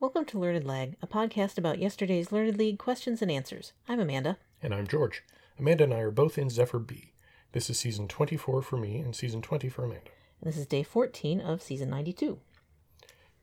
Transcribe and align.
Welcome 0.00 0.24
to 0.24 0.38
Learned 0.38 0.66
Lag, 0.66 0.96
a 1.02 1.06
podcast 1.06 1.58
about 1.58 1.78
yesterday's 1.78 2.32
Learned 2.32 2.56
League 2.56 2.78
questions 2.78 3.20
and 3.20 3.30
answers. 3.30 3.74
I'm 3.86 4.00
Amanda. 4.00 4.38
And 4.62 4.74
I'm 4.74 4.86
George. 4.86 5.22
Amanda 5.58 5.84
and 5.84 5.92
I 5.92 5.98
are 5.98 6.10
both 6.10 6.38
in 6.38 6.48
Zephyr 6.48 6.78
B. 6.78 7.12
This 7.52 7.68
is 7.68 7.78
season 7.78 8.08
24 8.08 8.62
for 8.62 8.78
me 8.78 8.96
and 8.96 9.14
season 9.14 9.42
20 9.42 9.68
for 9.68 9.84
Amanda. 9.84 10.10
And 10.40 10.50
this 10.50 10.56
is 10.56 10.64
day 10.64 10.82
14 10.82 11.42
of 11.42 11.60
season 11.60 11.90
92. 11.90 12.38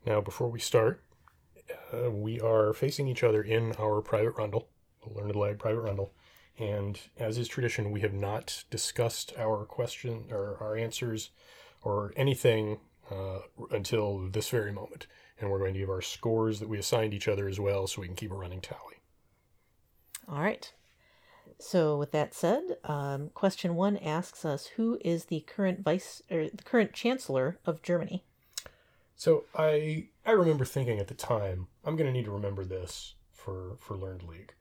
Now, 0.03 0.19
before 0.19 0.49
we 0.49 0.59
start, 0.59 1.03
uh, 1.93 2.09
we 2.09 2.39
are 2.39 2.73
facing 2.73 3.07
each 3.07 3.23
other 3.23 3.43
in 3.43 3.73
our 3.73 4.01
private 4.01 4.31
rundle, 4.31 4.67
the 5.05 5.13
Learned 5.13 5.35
Lag 5.35 5.59
private 5.59 5.81
rundle. 5.81 6.11
And 6.57 6.99
as 7.19 7.37
is 7.37 7.47
tradition, 7.47 7.91
we 7.91 8.01
have 8.01 8.13
not 8.13 8.63
discussed 8.71 9.31
our 9.37 9.63
question 9.63 10.23
or 10.31 10.57
our 10.59 10.75
answers 10.75 11.29
or 11.83 12.13
anything 12.17 12.79
uh, 13.11 13.41
until 13.69 14.27
this 14.27 14.49
very 14.49 14.71
moment. 14.71 15.05
And 15.39 15.49
we're 15.49 15.59
going 15.59 15.73
to 15.73 15.79
give 15.79 15.89
our 15.89 16.01
scores 16.01 16.59
that 16.59 16.69
we 16.69 16.79
assigned 16.79 17.13
each 17.13 17.27
other 17.27 17.47
as 17.47 17.59
well 17.59 17.87
so 17.87 18.01
we 18.01 18.07
can 18.07 18.15
keep 18.15 18.31
a 18.31 18.35
running 18.35 18.61
tally. 18.61 18.95
All 20.27 20.41
right. 20.41 20.71
So, 21.59 21.97
with 21.97 22.11
that 22.11 22.33
said, 22.33 22.77
um, 22.83 23.29
question 23.33 23.75
one 23.75 23.97
asks 23.97 24.45
us 24.45 24.67
who 24.67 24.99
is 25.03 25.25
the 25.25 25.41
current 25.41 25.81
vice 25.81 26.21
or 26.29 26.49
the 26.49 26.63
current 26.63 26.93
chancellor 26.93 27.57
of 27.65 27.81
Germany? 27.81 28.23
So 29.17 29.45
I 29.55 30.09
I 30.25 30.31
remember 30.31 30.63
thinking 30.63 30.99
at 30.99 31.07
the 31.07 31.15
time 31.15 31.67
I'm 31.83 31.95
going 31.95 32.05
to 32.05 32.13
need 32.13 32.25
to 32.25 32.31
remember 32.31 32.63
this 32.63 33.15
for 33.33 33.77
for 33.79 33.97
Learned 33.97 34.23
League, 34.23 34.53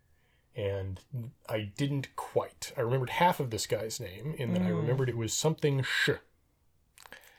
and 0.57 0.99
I 1.47 1.71
didn't 1.77 2.16
quite. 2.16 2.73
I 2.74 2.80
remembered 2.80 3.11
half 3.11 3.38
of 3.38 3.51
this 3.51 3.66
guy's 3.66 4.01
name 4.01 4.35
in 4.38 4.55
that 4.55 4.63
I 4.63 4.71
remembered 4.71 5.11
it 5.11 5.16
was 5.16 5.35
something 5.35 5.83
sh, 5.83 6.11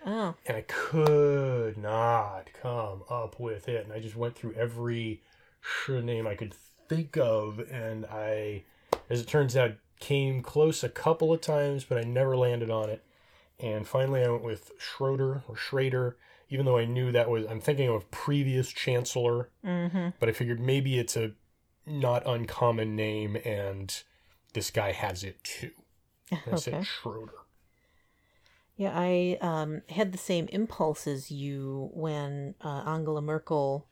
Oh, 0.05 0.35
and 0.45 0.57
I 0.57 0.61
could 0.61 1.77
not 1.77 2.49
come 2.61 3.03
up 3.09 3.39
with 3.39 3.67
it, 3.67 3.83
and 3.83 3.93
I 3.93 3.99
just 3.99 4.15
went 4.15 4.35
through 4.35 4.53
every 4.53 5.21
name 5.89 6.27
I 6.27 6.35
could 6.35 6.53
think 6.87 7.17
of, 7.17 7.59
and 7.71 8.05
I, 8.05 8.63
as 9.09 9.21
it 9.21 9.27
turns 9.27 9.57
out, 9.57 9.71
came 9.99 10.41
close 10.41 10.83
a 10.83 10.89
couple 10.89 11.33
of 11.33 11.41
times, 11.41 11.83
but 11.83 11.97
I 11.97 12.01
never 12.01 12.37
landed 12.37 12.69
on 12.69 12.89
it. 12.89 13.03
And 13.59 13.87
finally, 13.87 14.23
I 14.23 14.29
went 14.29 14.43
with 14.43 14.71
Schroeder 14.77 15.43
or 15.47 15.55
Schrader, 15.55 16.17
even 16.49 16.65
though 16.65 16.77
I 16.77 16.85
knew 16.85 17.11
that 17.11 17.29
was, 17.29 17.45
I'm 17.47 17.59
thinking 17.59 17.89
of 17.89 18.09
previous 18.11 18.69
chancellor, 18.69 19.49
mm-hmm. 19.65 20.09
but 20.19 20.29
I 20.29 20.31
figured 20.31 20.59
maybe 20.59 20.99
it's 20.99 21.17
a 21.17 21.31
not 21.85 22.27
uncommon 22.27 22.95
name 22.95 23.37
and 23.45 24.03
this 24.53 24.69
guy 24.71 24.91
has 24.91 25.23
it 25.23 25.43
too. 25.43 25.71
And 26.29 26.53
I 26.53 26.55
said 26.57 26.85
Schroeder. 26.85 27.33
Yeah, 28.77 28.91
I 28.93 29.39
um, 29.41 29.81
had 29.89 30.11
the 30.11 30.19
same 30.19 30.47
impulse 30.49 31.07
as 31.07 31.31
you 31.31 31.89
when 31.93 32.53
uh, 32.63 32.83
Angela 32.85 33.23
Merkel 33.23 33.87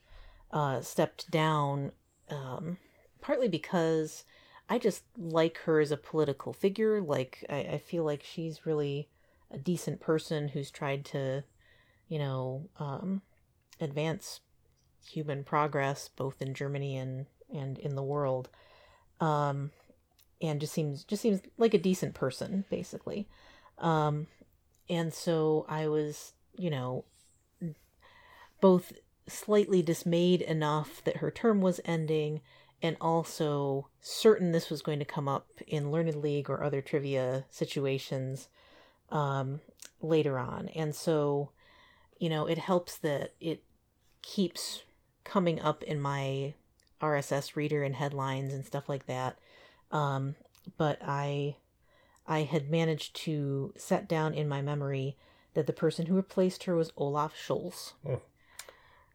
uh, 0.52 0.82
stepped 0.82 1.32
down, 1.32 1.92
um, 2.30 2.78
partly 3.20 3.48
because 3.48 4.26
I 4.70 4.78
just 4.78 5.04
like 5.18 5.58
her 5.60 5.80
as 5.80 5.92
a 5.92 5.98
political 5.98 6.54
figure. 6.54 7.02
Like, 7.02 7.44
I, 7.50 7.56
I 7.56 7.78
feel 7.80 8.04
like 8.04 8.24
she's 8.24 8.68
really 8.68 9.10
a 9.50 9.58
decent 9.58 10.02
person 10.02 10.50
who's 10.50 10.70
tried 10.70 11.04
to, 11.06 11.44
you 12.08 12.20
know, 12.20 12.70
um, 12.78 13.24
advance 13.82 14.42
human 15.04 15.44
progress 15.44 16.10
both 16.16 16.42
in 16.44 16.54
Germany 16.54 16.96
and, 16.96 17.26
and 17.52 17.80
in 17.80 17.96
the 17.96 18.04
world. 18.04 18.50
Um, 19.20 19.72
and 20.42 20.60
just 20.62 20.74
seems 20.74 21.04
just 21.06 21.24
seems 21.24 21.42
like 21.58 21.74
a 21.74 21.80
decent 21.80 22.14
person, 22.14 22.66
basically. 22.70 23.28
Um, 23.80 24.28
and 24.90 25.14
so 25.14 25.66
I 25.68 25.88
was, 25.88 26.34
you 26.58 26.70
know, 26.70 27.06
both 28.62 28.94
slightly 29.28 29.82
dismayed 29.82 30.42
enough 30.42 31.04
that 31.04 31.18
her 31.18 31.32
term 31.32 31.62
was 31.62 31.82
ending 31.86 32.42
and 32.82 32.98
also 33.02 33.88
certain 34.00 34.52
this 34.52 34.70
was 34.70 34.82
going 34.82 35.00
to 35.00 35.06
come 35.06 35.28
up 35.28 35.48
in 35.66 35.92
Learned 35.92 36.16
League 36.16 36.50
or 36.50 36.64
other 36.64 36.82
trivia 36.82 37.46
situations 37.50 38.48
um, 39.10 39.62
later 40.02 40.38
on. 40.38 40.68
And 40.70 40.94
so, 40.94 41.52
you 42.20 42.30
know, 42.30 42.46
it 42.46 42.58
helps 42.58 42.98
that 42.98 43.34
it 43.40 43.64
keeps 44.22 44.84
coming 45.24 45.60
up 45.60 45.82
in 45.84 46.00
my 46.00 46.54
RSS 47.02 47.56
reader 47.56 47.84
and 47.84 47.96
headlines 47.96 48.54
and 48.54 48.66
stuff 48.66 48.88
like 48.88 49.08
that. 49.08 49.38
Um, 49.92 50.36
but 50.78 51.00
I 51.02 51.56
I 52.28 52.40
had 52.44 52.70
managed 52.72 53.16
to 53.26 53.74
set 53.78 54.08
down 54.08 54.34
in 54.34 54.48
my 54.48 54.62
memory 54.62 55.16
that 55.54 55.68
the 55.68 55.74
person 55.74 56.08
who 56.08 56.16
replaced 56.16 56.64
her 56.64 56.76
was 56.76 56.92
Olaf 56.98 57.34
Scholz. 57.36 57.94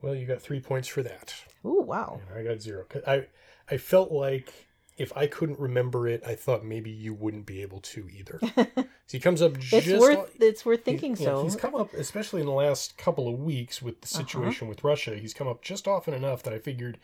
Well, 0.03 0.15
you 0.15 0.27
got 0.27 0.41
three 0.41 0.61
points 0.61 0.89
for 0.89 1.03
that. 1.03 1.35
Oh 1.65 1.81
wow. 1.83 2.21
And 2.29 2.39
I 2.39 2.43
got 2.51 2.63
zero. 2.63 2.87
I, 3.07 3.27
I 3.71 3.77
felt 3.77 4.11
like 4.11 4.67
if 4.97 5.15
I 5.17 5.27
couldn't 5.27 5.59
remember 5.59 6.09
it, 6.09 6.23
I 6.27 6.35
thought 6.35 6.65
maybe 6.65 6.91
you 6.91 7.13
wouldn't 7.13 7.45
be 7.47 7.61
able 7.63 7.81
to 7.81 8.09
either. 8.09 8.39
so 8.57 8.85
he 9.11 9.19
comes 9.21 9.43
up 9.43 9.59
just. 9.59 9.87
It's 9.89 10.01
worth 10.01 10.31
it's 10.41 10.65
worth 10.65 10.85
thinking 10.85 11.17
Yeah, 11.17 11.25
so. 11.25 11.43
he's 11.43 11.57
come 11.57 11.75
up, 11.75 11.93
especially 11.95 12.41
in 12.41 12.47
the 12.47 12.53
last 12.53 12.97
couple 12.97 13.29
of 13.29 13.39
weeks 13.41 13.83
with 13.83 14.01
the 14.01 14.07
Uh-huh. 14.07 14.25
situation 14.25 14.69
with 14.69 14.83
Russia. 14.85 15.17
He's 15.17 15.35
come 15.35 15.49
up 15.49 15.63
just 15.63 15.87
often 15.87 16.15
enough 16.15 16.43
that 16.45 16.55
I 16.55 16.59
figured, 16.59 16.99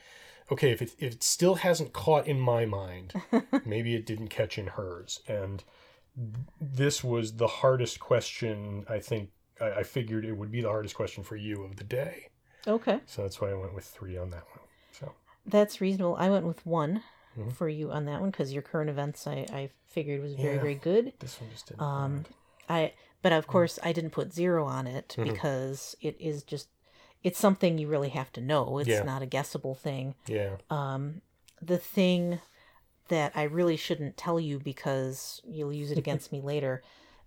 okay, 0.50 0.70
if 0.70 0.80
it, 0.80 0.94
if 0.98 1.14
it 1.14 1.22
still 1.22 1.56
hasn't 1.56 1.92
caught 1.92 2.26
in 2.26 2.40
my 2.40 2.64
mind, 2.64 3.12
maybe 3.66 3.94
it 3.94 4.06
didn't 4.06 4.28
catch 4.28 4.56
in 4.58 4.68
hers. 4.68 5.20
And 5.28 5.62
this 6.60 7.04
was 7.04 7.34
the 7.34 7.46
hardest 7.46 8.00
question. 8.00 8.84
I 8.88 8.98
think 8.98 9.30
I, 9.60 9.70
I 9.70 9.82
figured 9.82 10.24
it 10.24 10.32
would 10.32 10.50
be 10.50 10.60
the 10.62 10.68
hardest 10.68 10.94
question 10.94 11.22
for 11.22 11.36
you 11.36 11.62
of 11.64 11.76
the 11.76 11.84
day. 11.84 12.28
Okay. 12.66 13.00
So 13.06 13.22
that's 13.22 13.40
why 13.40 13.50
I 13.50 13.54
went 13.54 13.74
with 13.74 13.84
three 13.84 14.16
on 14.16 14.30
that 14.30 14.44
one. 14.50 14.60
So 14.92 15.12
That's 15.46 15.80
reasonable. 15.80 16.16
I 16.18 16.30
went 16.30 16.46
with 16.46 16.64
one 16.66 17.02
Mhm. 17.38 17.52
for 17.52 17.68
you 17.68 17.90
on 17.92 18.06
that 18.06 18.20
one 18.22 18.30
because 18.30 18.52
your 18.52 18.62
current 18.62 18.88
events 18.88 19.26
I, 19.26 19.46
I 19.52 19.70
figured 19.86 20.22
was 20.22 20.34
very, 20.34 20.54
Yeah. 20.54 20.60
very 20.62 20.74
good. 20.74 21.12
this 21.18 21.38
one 21.40 21.50
just 21.50 21.66
didn't. 21.68 21.82
Um. 21.82 22.24
I 22.68 22.94
but 23.22 23.32
of 23.32 23.46
course 23.46 23.78
I 23.82 23.92
didn't 23.92 24.10
put 24.10 24.32
zero 24.32 24.64
on 24.64 24.86
it 24.86 25.14
Mhm. 25.18 25.24
because 25.32 25.94
it 26.00 26.16
is 26.18 26.42
just 26.42 26.68
it's 27.22 27.38
something 27.38 27.76
you 27.78 27.88
really 27.88 28.08
have 28.10 28.32
to 28.32 28.40
know. 28.40 28.78
It's 28.78 28.88
Yeah. 28.88 29.02
not 29.02 29.20
a 29.22 29.26
guessable 29.26 29.74
thing. 29.74 30.14
yeah. 30.26 30.56
Um, 30.70 31.20
the 31.60 31.78
thing 31.78 32.40
that 33.08 33.32
I 33.34 33.44
really 33.44 33.76
shouldn't 33.76 34.16
tell 34.16 34.38
you 34.40 34.58
because 34.58 35.40
you'll 35.46 35.72
use 35.72 35.90
it 35.90 35.98
against 35.98 36.32
me 36.32 36.40
later 36.40 36.82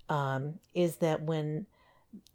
um, 0.10 0.60
is 0.74 0.98
that 0.98 1.22
when 1.22 1.66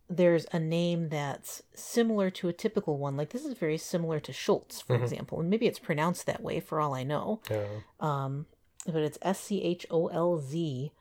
there's 0.09 0.47
a 0.53 0.59
name 0.61 1.09
that's 1.09 1.63
similar 1.75 2.31
to 2.31 2.49
a 2.49 2.53
typical 2.53 2.99
one, 2.99 3.17
like 3.17 3.31
this 3.31 3.45
is 3.45 3.55
very 3.55 3.79
similar 3.79 4.21
to 4.21 4.33
Schultz, 4.33 4.81
for 4.81 4.97
Mhm. 4.97 5.03
example, 5.03 5.41
and 5.41 5.51
maybe 5.51 5.67
it's 5.67 5.79
pronounced 5.79 6.27
that 6.27 6.43
way 6.43 6.61
for 6.61 6.81
all 6.81 6.95
I 6.95 7.03
know 7.05 7.41
Yeah. 7.51 7.67
um, 8.01 8.47
but 8.87 8.97
it's 9.03 9.19
S 9.23 9.41
C 9.41 9.63
H 9.63 9.87
O 9.91 10.09
L 10.09 10.39
Z, 10.39 10.93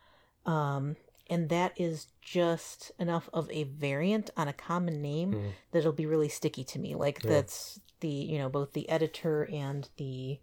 um, 0.46 0.96
and 1.30 1.50
that 1.50 1.74
is 1.80 2.08
just 2.22 2.92
enough 2.98 3.30
of 3.34 3.50
a 3.52 3.64
variant 3.64 4.30
on 4.38 4.48
a 4.48 4.54
common 4.54 5.02
name 5.02 5.34
Mm. 5.34 5.52
that 5.72 5.80
it'll 5.80 5.92
be 5.92 6.06
really 6.06 6.30
sticky 6.30 6.64
to 6.64 6.80
me. 6.80 6.96
Like 6.96 7.22
Yeah. 7.24 7.30
that's 7.32 7.80
the 8.00 8.08
you 8.08 8.38
know 8.38 8.50
both 8.50 8.72
the 8.74 8.88
editor 8.90 9.44
and 9.52 9.90
the, 9.98 10.40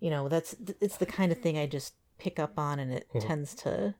you 0.00 0.10
know 0.10 0.28
that's 0.28 0.54
it's 0.80 0.96
the 0.98 1.06
kind 1.06 1.32
of 1.32 1.38
thing 1.38 1.58
I 1.58 1.66
just 1.66 1.94
pick 2.18 2.38
up 2.38 2.58
on, 2.58 2.78
and 2.78 2.92
it 2.92 3.08
Mhm. 3.14 3.20
tends 3.20 3.54
to 3.56 3.94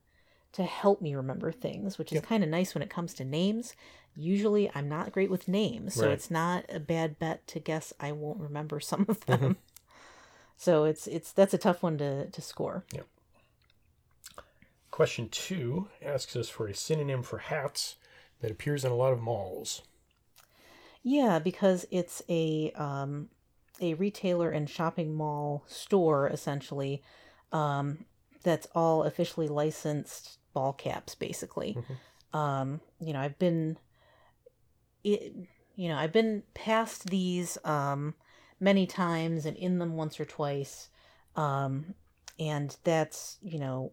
to 0.52 0.62
help 0.64 1.02
me 1.02 1.14
remember 1.14 1.52
things, 1.52 1.98
which 1.98 2.10
is 2.12 2.16
Yep. 2.16 2.24
kind 2.26 2.42
of 2.42 2.48
nice 2.50 2.74
when 2.74 2.82
it 2.82 2.90
comes 2.90 3.12
to 3.14 3.24
names. 3.24 3.74
Usually, 4.16 4.70
I'm 4.74 4.88
not 4.88 5.12
great 5.12 5.30
with 5.30 5.46
names, 5.46 5.94
so 5.94 6.02
Right. 6.02 6.12
it's 6.12 6.30
not 6.30 6.64
a 6.70 6.80
bad 6.80 7.18
bet 7.18 7.46
to 7.48 7.60
guess 7.60 7.92
I 8.00 8.12
won't 8.12 8.40
remember 8.40 8.80
some 8.80 9.06
of 9.08 9.24
them. 9.26 9.40
Mhm. 9.40 9.56
So 10.60 10.84
it's 10.84 11.06
it's 11.06 11.30
that's 11.32 11.54
a 11.54 11.58
tough 11.58 11.84
one 11.84 11.98
to 11.98 12.26
to 12.30 12.40
score. 12.42 12.84
Yeah. 12.92 13.02
Question 14.90 15.28
two 15.28 15.88
asks 16.02 16.34
us 16.34 16.48
for 16.48 16.66
a 16.66 16.74
synonym 16.74 17.22
for 17.22 17.38
hats 17.38 17.94
that 18.40 18.50
appears 18.50 18.84
in 18.84 18.90
a 18.90 18.96
lot 18.96 19.12
of 19.12 19.20
malls. 19.20 19.82
Yeah, 21.02 21.38
because 21.38 21.86
it's 21.90 22.22
a 22.28 22.72
um 22.72 23.28
a 23.80 23.94
retailer 23.94 24.50
and 24.50 24.68
shopping 24.68 25.14
mall 25.14 25.64
store 25.66 26.28
essentially 26.28 27.02
um 27.52 28.04
that's 28.42 28.66
all 28.74 29.04
officially 29.04 29.48
licensed 29.48 30.38
ball 30.52 30.72
caps 30.72 31.14
basically. 31.14 31.76
Mhm. 32.32 32.38
Um 32.38 32.80
you 33.00 33.12
know, 33.12 33.20
I've 33.20 33.38
been 33.38 33.78
it 35.04 35.34
you 35.76 35.88
know, 35.88 35.96
I've 35.96 36.12
been 36.12 36.42
past 36.54 37.06
these 37.10 37.58
um 37.64 38.14
many 38.60 38.86
times 38.86 39.46
and 39.46 39.56
in 39.56 39.78
them 39.78 39.96
once 39.96 40.18
or 40.18 40.24
twice. 40.24 40.88
Um 41.36 41.94
and 42.38 42.76
that's, 42.84 43.38
you 43.42 43.58
know, 43.58 43.92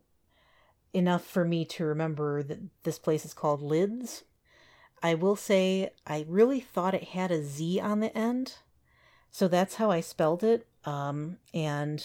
enough 0.94 1.26
for 1.26 1.44
me 1.44 1.66
to 1.66 1.86
remember 1.86 2.44
that 2.44 2.60
this 2.84 3.00
place 3.00 3.26
is 3.26 3.34
called 3.34 3.62
Lids. 3.62 4.24
I 5.04 5.14
will 5.14 5.36
say 5.36 5.92
I 6.08 6.26
really 6.28 6.60
thought 6.60 6.94
it 6.94 7.04
had 7.10 7.32
a 7.32 7.44
Z 7.44 7.80
on 7.80 8.00
the 8.00 8.16
end. 8.18 8.56
So 9.36 9.50
that's 9.50 9.76
how 9.76 9.92
I 9.92 10.00
spelled 10.00 10.46
it. 10.46 10.66
Um, 10.86 11.40
and, 11.54 12.02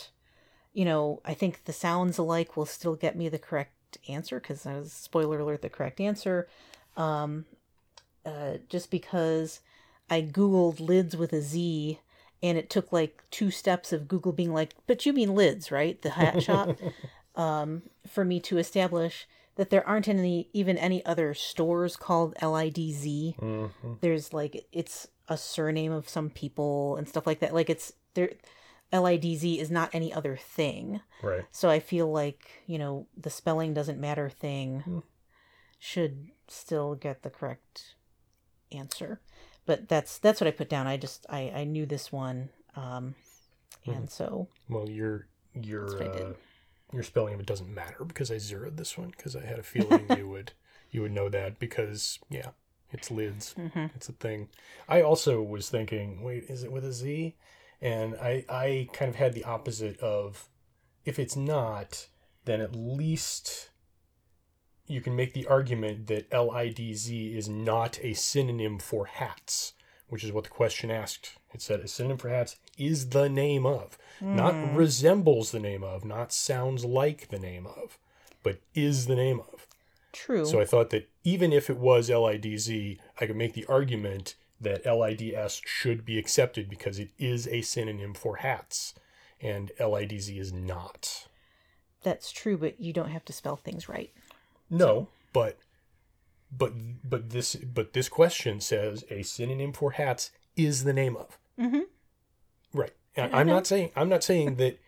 you 0.73 0.85
know, 0.85 1.21
I 1.25 1.33
think 1.33 1.65
the 1.65 1.73
sounds 1.73 2.19
alike 2.19 2.57
will 2.57 2.67
still 2.67 2.97
get 2.97 3.15
me 3.15 3.29
the 3.29 3.39
correct 3.39 3.99
answer 4.09 4.41
because 4.41 4.67
I 4.67 4.75
was, 4.75 4.93
spoiler 4.93 5.39
alert, 5.39 5.63
the 5.63 5.69
correct 5.69 6.01
answer. 6.01 6.49
Um, 6.97 7.45
uh, 8.27 8.55
just 8.69 8.91
because 8.91 9.61
I 10.11 10.23
Googled 10.23 10.81
lids 10.81 11.17
with 11.17 11.33
a 11.33 11.41
Z 11.41 12.01
and 12.43 12.59
it 12.59 12.69
took 12.69 12.93
like 12.93 13.23
two 13.31 13.53
steps 13.53 13.93
of 13.93 14.09
Google 14.09 14.33
being 14.33 14.53
like, 14.53 14.75
"But 14.89 15.07
you 15.07 15.13
mean 15.13 15.37
lids, 15.37 15.71
right? 15.71 16.03
The 16.03 16.11
hat 16.11 16.43
shop," 16.43 16.77
um, 17.37 17.83
for 18.09 18.25
me 18.25 18.41
to 18.41 18.59
establish 18.59 19.29
that 19.55 19.71
there 19.71 19.87
aren't 19.87 20.09
any 20.09 20.49
even 20.53 20.77
any 20.77 21.05
other 21.07 21.35
stores 21.35 21.95
called 21.95 22.35
LIDZ. 22.43 23.37
Mm-hmm. 23.37 23.93
There's 24.01 24.33
like 24.33 24.67
it's 24.73 25.07
a 25.31 25.39
surname 25.39 25.93
of 25.93 26.09
some 26.09 26.29
people 26.29 26.97
and 26.97 27.09
stuff 27.09 27.27
like 27.27 27.41
that. 27.41 27.55
Like 27.55 27.71
it's 27.71 27.93
there. 28.15 28.33
LIDZ 28.93 29.59
is 29.59 29.71
not 29.71 29.89
any 29.95 30.13
other 30.13 30.37
thing. 30.37 31.01
Right. 31.23 31.45
So 31.53 31.71
I 31.71 31.79
feel 31.79 32.11
like, 32.11 32.51
you 32.67 32.77
know, 32.77 33.07
the 33.17 33.31
spelling 33.31 33.73
doesn't 33.73 34.01
matter 34.01 34.29
thing 34.29 34.81
Hmm. 34.81 34.99
should 35.79 36.29
still 36.49 36.97
get 36.97 37.23
the 37.23 37.31
correct 37.31 37.95
answer. 38.73 39.21
But 39.67 39.89
that's 39.89 40.19
that's 40.19 40.41
what 40.41 40.49
I 40.49 40.51
put 40.51 40.69
down. 40.69 40.87
I 40.89 40.97
just 40.97 41.25
I 41.31 41.53
I 41.55 41.65
knew 41.65 41.87
this 41.87 42.11
one 42.13 42.51
um 42.75 43.15
and 43.87 44.11
so 44.11 44.49
Well, 44.69 44.89
your 44.89 45.29
your 45.55 45.83
That's 45.87 45.95
what 45.95 46.03
I 46.03 46.13
did. 46.13 46.27
uh, 46.27 46.33
your 46.93 47.03
spelling 47.05 47.35
of 47.35 47.41
it 47.41 47.47
doesn't 47.47 47.73
matter 47.73 48.05
because 48.05 48.33
I 48.33 48.39
zeroed 48.39 48.77
this 48.77 48.99
one 48.99 49.11
because 49.17 49.37
I 49.37 49.45
had 49.45 49.59
a 49.61 49.63
feeling 49.63 50.09
you 50.17 50.29
would 50.29 50.53
you 50.91 51.03
would 51.03 51.13
know 51.13 51.29
that 51.29 51.61
because 51.61 52.19
yeah, 52.29 52.51
it's 52.93 53.11
lids. 53.11 53.55
mhm. 53.59 53.91
It's 53.95 54.09
a 54.09 54.13
thing. 54.13 54.49
I 54.89 55.03
also 55.03 55.43
was 55.43 55.69
thinking, 55.69 56.23
wait, 56.23 56.45
is 56.49 56.63
it 56.65 56.73
with 56.73 56.85
a 56.85 56.93
Z? 56.93 57.37
And 57.81 58.15
I 58.17 58.45
I 58.49 58.89
kind 58.93 59.09
of 59.09 59.17
had 59.17 59.35
the 59.35 59.45
opposite 59.45 59.99
of 60.01 60.49
if 61.05 61.19
it's 61.19 61.37
not, 61.37 62.09
then 62.45 62.61
at 62.61 62.75
least 62.75 63.71
you 64.87 65.01
can 65.01 65.15
make 65.15 65.33
the 65.35 65.47
argument 65.47 66.07
that 66.09 66.29
LIDZ 66.31 67.35
is 67.37 67.49
not 67.49 67.99
a 68.03 68.13
synonym 68.15 68.79
for 68.79 69.07
hats, 69.07 69.73
which 70.09 70.25
is 70.25 70.33
what 70.33 70.45
the 70.45 70.51
question 70.51 70.91
asked. 70.91 71.35
It 71.55 71.63
said 71.63 71.81
a 71.81 71.89
synonym 71.89 72.19
for 72.19 72.29
hats 72.29 72.57
is 72.77 73.11
the 73.11 73.29
name 73.29 73.65
of, 73.67 73.97
not 74.21 74.55
Mm. 74.55 74.77
resembles 74.77 75.53
the 75.53 75.61
name 75.61 75.85
of, 75.85 76.05
not 76.05 76.33
sounds 76.33 76.85
like 76.85 77.29
the 77.29 77.39
name 77.39 77.67
of, 77.67 77.99
but 78.43 78.59
is 78.75 79.07
the 79.07 79.17
name 79.17 79.41
of. 79.53 79.67
true. 80.13 80.45
So 80.45 80.61
I 80.61 80.65
thought 80.65 80.91
that 80.91 81.09
even 81.25 81.53
if 81.53 81.69
it 81.71 81.77
was 81.79 82.09
LIDZ, 82.11 82.99
I 83.21 83.27
could 83.27 83.37
make 83.37 83.53
the 83.55 83.67
argument 83.67 84.35
that 84.61 84.85
LIDS 84.87 85.63
should 85.65 86.05
be 86.05 86.19
accepted 86.19 86.69
because 86.69 86.99
it 86.99 87.11
is 87.19 87.47
a 87.49 87.63
synonym 87.63 88.15
for 88.15 88.37
hats, 88.37 88.95
and 89.41 89.71
LIDZ 89.79 90.39
is 90.39 90.53
not. 90.53 91.27
that's 92.03 92.33
true, 92.33 92.57
but 92.57 92.81
you 92.81 92.93
don't 92.93 93.11
have 93.11 93.25
to 93.27 93.33
spell 93.33 93.57
things 93.57 93.89
right. 93.89 94.11
No, 94.71 95.09
but 95.33 95.59
but 96.57 96.73
but 97.09 97.31
this 97.31 97.55
but 97.57 97.93
this 97.93 98.09
question 98.09 98.61
says 98.61 99.05
a 99.11 99.23
synonym 99.23 99.73
for 99.73 99.93
hats 99.93 100.31
is 100.57 100.85
the 100.85 100.93
name 100.93 101.17
of. 101.17 101.39
Mhm. 101.59 101.83
Right. 102.73 102.93
I 103.17 103.29
I'm 103.41 103.47
not 103.47 103.67
saying 103.67 103.91
I'm 103.97 104.09
not 104.09 104.23
saying 104.25 104.57
that. 104.57 104.79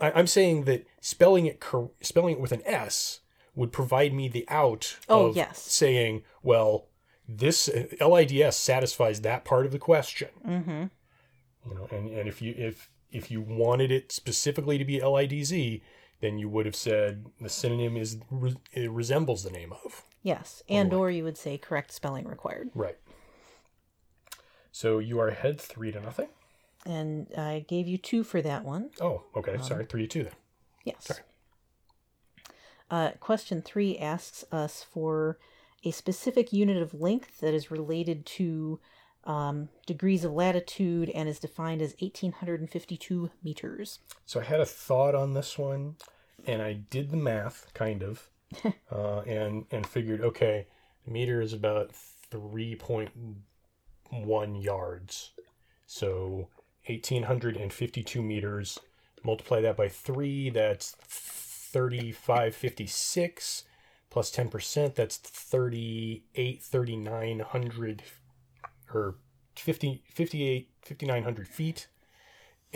I, 0.00 0.10
I'm 0.12 0.26
saying 0.26 0.64
that 0.64 0.86
spelling 1.00 1.46
it 1.46 1.62
spelling 2.00 2.36
it 2.36 2.40
with 2.40 2.52
an 2.52 2.62
S 2.66 3.20
would 3.56 3.72
provide 3.72 4.12
me 4.14 4.28
the 4.28 4.44
out 4.48 4.96
Oh, 5.08 5.26
of 5.26 5.36
yes. 5.36 5.60
saying, 5.60 6.22
well, 6.42 6.86
this 7.28 7.68
uh, 7.68 7.86
LIDS 8.06 8.54
satisfies 8.54 9.22
that 9.22 9.44
part 9.44 9.66
of 9.66 9.72
the 9.72 9.78
question. 9.80 10.28
Mhm. 10.46 10.90
You 11.68 11.74
know, 11.74 11.88
and, 11.90 12.08
and 12.10 12.28
if 12.28 12.40
you 12.40 12.54
if 12.56 12.88
if 13.10 13.30
you 13.30 13.40
wanted 13.40 13.90
it 13.90 14.12
specifically 14.12 14.78
to 14.78 14.84
be 14.84 15.00
LIDZ, 15.00 15.80
then 16.20 16.38
you 16.38 16.48
would 16.48 16.66
have 16.66 16.76
said 16.76 17.26
the 17.40 17.48
synonym 17.48 17.96
is 17.96 18.18
it 18.72 18.90
resembles 18.90 19.42
the 19.42 19.50
name 19.50 19.72
of. 19.72 20.04
Yes. 20.22 20.62
And 20.68 20.92
or 20.92 21.10
you 21.10 21.24
would 21.24 21.36
say 21.38 21.56
correct 21.58 21.90
spelling 21.92 22.26
required. 22.28 22.70
Right. 22.74 22.98
So 24.72 24.98
you 24.98 25.18
are 25.20 25.28
ahead 25.28 25.60
three 25.60 25.90
to 25.92 26.00
nothing. 26.00 26.28
And 26.84 27.32
I 27.36 27.64
gave 27.66 27.88
you 27.88 27.98
2 27.98 28.22
for 28.22 28.40
that 28.42 28.64
one. 28.64 28.90
Oh, 29.00 29.24
okay. 29.36 29.56
Sorry, 29.60 29.84
three 29.86 30.02
to 30.02 30.08
two 30.08 30.22
then. 30.24 30.32
Yes. 30.84 31.04
Sorry. 31.06 31.20
Uh, 32.90 33.10
question 33.20 33.62
three 33.62 33.98
asks 33.98 34.44
us 34.52 34.82
for 34.82 35.38
a 35.84 35.90
specific 35.90 36.52
unit 36.52 36.80
of 36.80 36.94
length 36.94 37.40
that 37.40 37.54
is 37.54 37.70
related 37.70 38.24
to 38.26 38.80
um, 39.24 39.68
degrees 39.86 40.24
of 40.24 40.32
latitude 40.32 41.10
and 41.10 41.28
is 41.28 41.38
defined 41.38 41.82
as 41.82 41.94
1852 41.98 43.30
meters. 43.42 43.98
So 44.24 44.40
I 44.40 44.44
had 44.44 44.60
a 44.60 44.66
thought 44.66 45.14
on 45.14 45.34
this 45.34 45.58
one, 45.58 45.96
and 46.46 46.62
I 46.62 46.74
did 46.74 47.10
the 47.10 47.16
math, 47.16 47.72
kind 47.74 48.02
of, 48.02 48.30
uh, 48.92 49.20
and 49.20 49.66
and 49.70 49.86
figured, 49.86 50.20
okay, 50.20 50.66
meter 51.06 51.40
is 51.40 51.52
about 51.52 51.92
three 51.92 52.76
point 52.76 53.10
one 54.10 54.54
yards, 54.54 55.32
so 55.86 56.48
eighteen 56.86 57.24
hundred 57.24 57.56
and 57.56 57.72
fifty-two 57.72 58.22
meters. 58.22 58.78
Multiply 59.24 59.60
that 59.62 59.76
by 59.76 59.88
three, 59.88 60.50
that's 60.50 60.94
thirty-five 61.72 62.54
fifty-six. 62.54 63.64
Plus 64.10 64.30
ten 64.30 64.48
percent, 64.48 64.94
that's 64.94 65.16
thirty-eight 65.16 66.62
thirty-nine 66.62 67.40
hundred, 67.40 68.02
or 68.92 69.16
50, 69.56 70.02
58, 70.14 70.70
5900 70.82 71.48
feet 71.48 71.88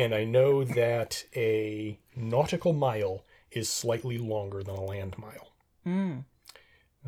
and 0.01 0.15
I 0.15 0.25
know 0.25 0.65
that 0.65 1.25
a 1.37 1.99
nautical 2.17 2.73
mile 2.73 3.25
is 3.51 3.69
slightly 3.69 4.19
longer 4.19 4.63
than 4.63 4.77
a 4.77 4.85
land 4.85 5.17
mile. 5.19 5.53
Mm. 5.87 6.25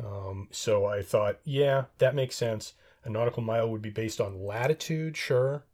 Um, 0.03 0.47
so 0.51 0.85
I 0.85 1.01
thought, 1.01 1.39
yeah, 1.43 1.85
that 1.99 2.15
makes 2.15 2.35
sense. 2.35 2.73
A 3.03 3.09
nautical 3.09 3.41
mile 3.41 3.69
would 3.69 3.81
be 3.81 3.89
based 3.89 4.21
on 4.21 4.43
latitude, 4.43 5.17
sure. 5.17 5.65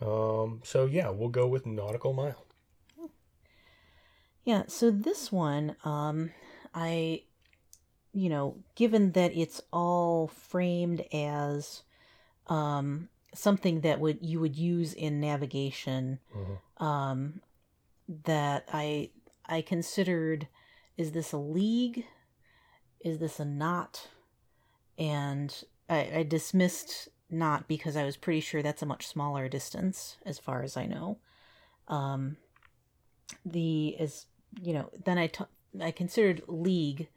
Um, 0.00 0.60
so 0.64 0.86
yeah, 0.86 1.10
we'll 1.10 1.28
go 1.28 1.46
with 1.46 1.66
nautical 1.66 2.12
mile. 2.12 2.46
Yeah, 4.44 4.64
so 4.66 4.90
this 4.90 5.30
one, 5.30 5.76
um, 5.84 6.32
I, 6.74 7.22
you 8.12 8.28
know, 8.28 8.56
given 8.74 9.12
that 9.12 9.36
it's 9.36 9.60
all 9.72 10.28
framed 10.28 11.04
as 11.12 11.82
um, 12.48 13.08
something 13.34 13.82
that 13.82 14.00
would 14.00 14.18
you 14.20 14.40
would 14.40 14.56
use 14.56 14.94
in 14.94 15.20
navigation, 15.20 16.18
Mhm. 16.34 16.58
um, 16.84 17.40
that 18.24 18.64
I 18.72 19.10
I 19.46 19.62
considered, 19.62 20.48
is 20.96 21.12
this 21.12 21.32
a 21.32 21.38
league? 21.38 22.04
Is 23.00 23.18
this 23.18 23.38
a 23.40 23.44
knot? 23.44 24.08
And 24.98 25.64
I, 25.88 26.18
I 26.18 26.22
dismissed 26.22 27.08
knot 27.30 27.66
because 27.68 27.96
I 27.96 28.04
was 28.04 28.16
pretty 28.16 28.40
sure 28.40 28.62
that's 28.62 28.82
a 28.82 28.86
much 28.86 29.06
smaller 29.06 29.48
distance, 29.48 30.16
as 30.24 30.38
far 30.38 30.62
as 30.62 30.76
I 30.76 30.86
know. 30.86 31.18
Um, 31.88 32.36
the 33.44 33.96
as 33.98 34.26
you 34.60 34.72
know, 34.72 34.90
then 35.04 35.18
I 35.18 35.28
t- 35.28 35.44
I 35.80 35.90
considered 35.90 36.42
league, 36.46 37.08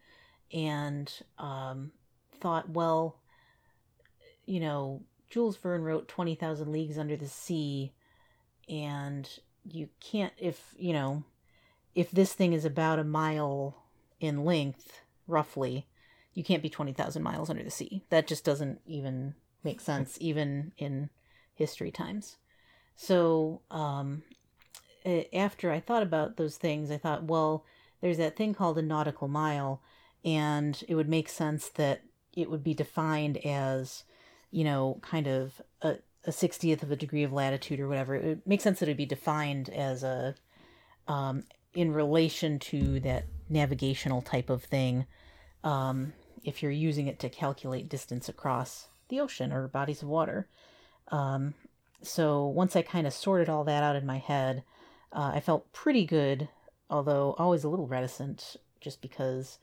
and 0.52 1.12
um, 1.38 1.92
thought, 2.40 2.70
well, 2.70 3.18
you 4.46 4.60
know, 4.60 5.02
Jules 5.28 5.56
Verne 5.56 5.82
wrote 5.82 6.08
Twenty 6.08 6.34
Thousand 6.34 6.72
Leagues 6.72 6.98
Under 6.98 7.16
the 7.16 7.28
Sea, 7.28 7.92
and 8.68 9.28
you 9.64 9.88
can't 10.00 10.32
if 10.38 10.74
you 10.78 10.92
know 10.92 11.24
if 11.94 12.10
this 12.10 12.32
thing 12.32 12.52
is 12.52 12.64
about 12.64 12.98
a 12.98 13.04
mile 13.04 13.82
in 14.20 14.44
length 14.44 15.00
roughly 15.26 15.86
you 16.36 16.44
can't 16.44 16.62
be 16.62 16.68
20,000 16.68 17.22
miles 17.22 17.48
under 17.48 17.64
the 17.64 17.70
sea. 17.70 18.04
That 18.10 18.26
just 18.26 18.44
doesn't 18.44 18.80
even 18.86 19.34
make 19.64 19.80
sense 19.80 20.18
even 20.20 20.72
in 20.76 21.08
history 21.54 21.90
times. 21.90 22.36
So 22.94 23.62
um 23.70 24.22
after 25.32 25.70
i 25.70 25.80
thought 25.80 26.02
about 26.02 26.36
those 26.36 26.56
things 26.56 26.90
i 26.90 26.96
thought 26.96 27.24
well 27.24 27.64
there's 28.00 28.18
that 28.18 28.36
thing 28.36 28.54
called 28.54 28.78
a 28.78 28.82
nautical 28.82 29.28
mile 29.28 29.80
and 30.24 30.82
it 30.88 30.96
would 30.96 31.08
make 31.08 31.28
sense 31.28 31.68
that 31.68 32.02
it 32.34 32.50
would 32.50 32.62
be 32.62 32.74
defined 32.74 33.38
as 33.38 34.04
you 34.50 34.64
know 34.64 34.98
kind 35.02 35.26
of 35.26 35.62
a, 35.82 35.96
a 36.24 36.30
60th 36.30 36.82
of 36.82 36.90
a 36.90 36.96
degree 36.96 37.22
of 37.22 37.32
latitude 37.32 37.80
or 37.80 37.88
whatever. 37.88 38.14
It 38.14 38.24
would 38.24 38.46
make 38.46 38.60
sense 38.60 38.80
that 38.80 38.88
it 38.88 38.90
would 38.90 38.96
be 38.96 39.06
defined 39.06 39.68
as 39.70 40.02
a 40.02 40.34
um, 41.08 41.44
in 41.74 41.92
relation 41.92 42.58
to 42.58 43.00
that 43.00 43.26
navigational 43.48 44.22
type 44.22 44.50
of 44.50 44.64
thing 44.64 45.06
um, 45.62 46.12
if 46.42 46.62
you're 46.62 46.72
using 46.72 47.06
it 47.06 47.20
to 47.20 47.28
calculate 47.28 47.88
distance 47.88 48.28
across 48.28 48.88
the 49.08 49.20
ocean 49.20 49.52
or 49.52 49.68
bodies 49.68 50.02
of 50.02 50.08
water. 50.08 50.48
Um, 51.08 51.54
so 52.02 52.46
once 52.46 52.76
i 52.76 52.82
kind 52.82 53.06
of 53.06 53.12
sorted 53.12 53.48
all 53.48 53.64
that 53.64 53.82
out 53.82 53.96
in 53.96 54.04
my 54.04 54.18
head 54.18 54.62
uh, 55.16 55.32
i 55.34 55.40
felt 55.40 55.72
pretty 55.72 56.04
good 56.06 56.48
although 56.88 57.34
always 57.38 57.64
a 57.64 57.68
little 57.68 57.88
reticent 57.88 58.54
just 58.80 59.00
because 59.02 59.58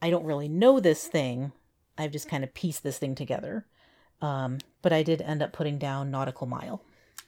i 0.00 0.08
don't 0.10 0.24
really 0.24 0.48
know 0.48 0.78
this 0.78 1.06
thing 1.08 1.50
i've 1.98 2.12
just 2.12 2.28
kind 2.28 2.44
of 2.44 2.54
pieced 2.54 2.82
this 2.84 2.98
thing 2.98 3.14
together 3.16 3.66
um, 4.22 4.58
but 4.82 4.92
i 4.92 5.02
did 5.02 5.20
end 5.22 5.42
up 5.42 5.52
putting 5.52 5.78
down 5.78 6.10
nautical 6.10 6.46
mile 6.46 6.80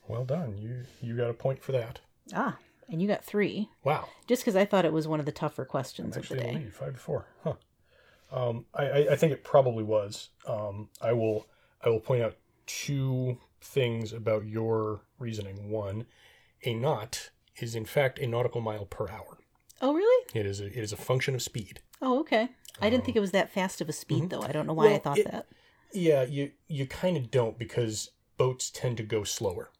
Well 0.09 0.25
done. 0.25 0.57
You 0.57 0.85
you 1.03 1.17
got 1.17 1.31
a 1.31 1.35
point 1.35 1.61
for 1.63 1.73
that. 1.73 1.99
ah 2.35 2.57
and 2.89 3.03
you 3.03 3.09
got 3.09 3.25
three 3.25 3.69
Wow. 3.83 4.07
just 4.29 4.43
because 4.43 4.55
I 4.55 4.65
thought 4.65 4.85
it 4.85 4.93
was 4.93 5.09
one 5.09 5.19
of 5.19 5.27
the 5.27 5.33
tougher 5.33 5.65
questions 5.65 6.17
of 6.17 6.29
the 6.29 6.37
Actually, 6.37 6.53
day. 6.53 6.59
lead, 6.61 6.73
five 6.75 6.93
to 6.93 7.01
four. 7.01 7.27
Huh. 7.43 7.55
Um, 8.31 8.65
I, 8.73 8.85
I, 8.85 8.99
I 9.13 9.17
think 9.17 9.33
it 9.33 9.43
probably 9.43 9.83
was. 9.83 10.29
Um, 10.47 10.89
I 11.03 11.13
will 11.13 11.49
I 11.85 11.89
will 11.89 11.99
point 12.01 12.23
out 12.23 12.37
two 12.67 13.39
things 13.61 14.13
about 14.13 14.47
your 14.47 15.01
reasoning. 15.19 15.69
One, 15.71 16.07
a 16.65 16.75
knot 16.75 17.31
is 17.61 17.75
in 17.75 17.85
fact 17.85 18.19
a 18.19 18.27
nautical 18.27 18.61
mile 18.61 18.87
per 18.87 19.09
hour. 19.09 19.39
Oh, 19.83 19.93
really? 19.93 20.27
It 20.35 20.47
is 20.47 20.61
a, 20.61 20.67
it 20.67 20.83
is 20.83 20.93
a 20.93 20.97
function 20.97 21.35
of 21.35 21.43
speed. 21.43 21.81
Oh, 22.01 22.21
okay. 22.21 22.49
I 22.81 22.91
didn't 22.91 23.05
think 23.05 23.17
it 23.17 23.21
was 23.21 23.33
that 23.33 23.51
fast 23.51 23.81
of 23.81 23.89
a 23.89 23.93
speed, 23.93 24.25
mm-hmm. 24.25 24.29
though. 24.29 24.43
I 24.43 24.53
don't 24.53 24.67
know 24.67 24.75
why 24.75 24.95
I 24.95 24.99
thought 24.99 25.19
it- 25.19 25.31
that. 25.31 25.47
Yeah, 25.93 26.25
you 26.25 26.51
you 26.67 26.87
kind 26.87 27.17
of 27.17 27.31
don't 27.31 27.59
because 27.59 28.11
boats 28.37 28.71
tend 28.71 28.97
to 28.99 29.03
go 29.03 29.25
slower. 29.25 29.71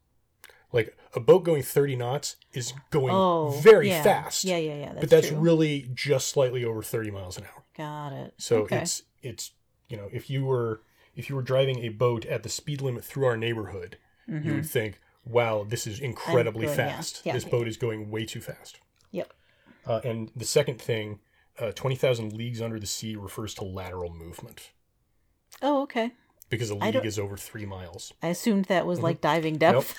Like 0.73 0.97
a 1.15 1.21
boat 1.21 1.45
going 1.45 1.63
30 1.63 1.97
knots 1.97 2.37
is 2.53 2.73
going 2.91 3.13
Oh, 3.13 3.51
very 3.63 3.89
yeah. 3.89 4.03
fast. 4.03 4.45
Yeah, 4.45 4.57
yeah, 4.57 4.77
yeah. 4.77 4.87
That's 4.89 5.01
but 5.01 5.11
that's 5.11 5.29
true. 5.29 5.39
really 5.39 5.91
just 5.95 6.29
slightly 6.29 6.65
over 6.65 6.83
30 6.83 7.11
miles 7.11 7.37
an 7.37 7.45
hour. 7.45 7.65
Got 7.77 8.13
it. 8.13 8.35
So 8.39 8.59
okay. 8.63 8.79
it's 8.79 9.03
it's 9.23 9.53
you 9.89 9.97
know, 9.97 10.09
if 10.13 10.31
you 10.31 10.45
were 10.45 10.83
if 11.15 11.29
you 11.29 11.37
were 11.37 11.43
driving 11.43 11.81
a 11.81 11.89
boat 11.89 12.25
at 12.27 12.43
the 12.43 12.49
speed 12.49 12.81
limit 12.81 13.05
through 13.05 13.25
our 13.25 13.37
neighborhood, 13.37 13.99
you 14.27 14.35
mm-hmm. 14.35 14.55
would 14.57 14.67
think, 14.67 15.01
"Wow, 15.27 15.65
this 15.69 15.87
is 15.87 16.01
incredibly 16.01 16.67
going- 16.67 16.77
fast. 16.77 17.21
yeah, 17.25 17.33
this 17.35 17.45
yeah. 17.45 17.51
boat 17.51 17.69
is 17.69 17.77
going 17.77 18.11
way 18.11 18.25
too 18.25 18.41
fast." 18.41 18.79
Yep. 19.11 19.33
Uh, 19.87 20.01
and 20.05 20.31
the 20.35 20.45
second 20.45 20.81
thing, 20.81 21.21
uh, 21.59 21.73
20,000 21.73 22.33
leagues 22.33 22.61
under 22.63 22.79
the 22.81 22.87
sea 22.87 23.15
refers 23.17 23.55
to 23.55 23.65
lateral 23.65 24.13
movement 24.13 24.71
Oh, 25.63 25.83
okay. 25.83 26.13
because 26.51 26.71
a 26.71 26.75
league 26.75 27.05
is 27.07 27.19
over 27.19 27.37
3 27.37 27.65
miles. 27.67 28.13
I 28.23 28.29
assumed 28.29 28.65
that 28.67 28.81
Mm-hmm. 28.81 28.89
was 28.89 29.01
like 29.01 29.21
diving 29.21 29.59
depth. 29.59 29.95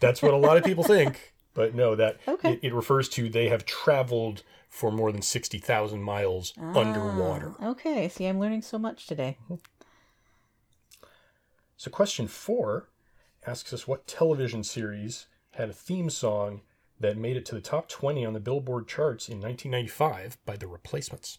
That's 0.00 0.22
what 0.22 0.32
a 0.34 0.36
lot 0.36 0.56
of 0.56 0.64
people 0.64 0.84
think, 0.84 1.32
but 1.54 1.74
no, 1.74 1.94
that 1.96 2.18
Okay. 2.28 2.52
it, 2.54 2.60
it 2.62 2.74
refers 2.74 3.08
to 3.10 3.28
they 3.28 3.48
have 3.48 3.64
traveled 3.66 4.42
for 4.68 4.90
more 4.90 5.12
than 5.12 5.20
60,000 5.22 6.02
miles 6.02 6.54
underwater. 6.58 7.54
Ah, 7.60 7.68
Okay. 7.70 8.08
See, 8.08 8.24
I'm 8.26 8.38
learning 8.40 8.62
so 8.62 8.78
much 8.78 9.06
today. 9.06 9.36
So, 11.76 11.90
question 11.90 12.28
four 12.28 12.88
asks 13.46 13.72
us 13.72 13.86
what 13.88 14.06
television 14.06 14.62
series 14.64 15.26
had 15.52 15.68
a 15.68 15.74
theme 15.74 16.10
song 16.10 16.62
that 17.00 17.16
made 17.16 17.36
it 17.36 17.44
to 17.46 17.54
the 17.54 17.60
top 17.60 17.88
20 17.88 18.24
on 18.24 18.32
the 18.32 18.40
Billboard 18.40 18.86
charts 18.86 19.28
in 19.28 19.40
1995 19.40 20.38
by 20.44 20.56
the 20.56 20.68
Replacements, 20.68 21.38